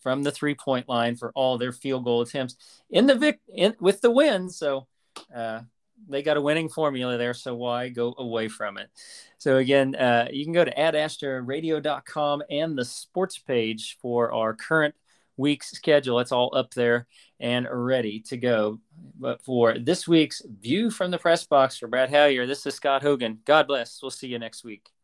[0.00, 2.56] from the three point line for all their field goal attempts
[2.90, 4.48] in the vic in, with the win.
[4.48, 4.86] So
[5.34, 5.62] uh,
[6.08, 7.34] they got a winning formula there.
[7.34, 8.90] So why go away from it?
[9.38, 14.94] So again, uh, you can go to adastraradio.com and the sports page for our current
[15.36, 16.20] week's schedule.
[16.20, 17.06] It's all up there
[17.40, 18.80] and ready to go.
[19.18, 23.02] But for this week's view from the press box for Brad Hallier, this is Scott
[23.02, 23.40] Hogan.
[23.44, 24.00] God bless.
[24.02, 24.95] We'll see you next week.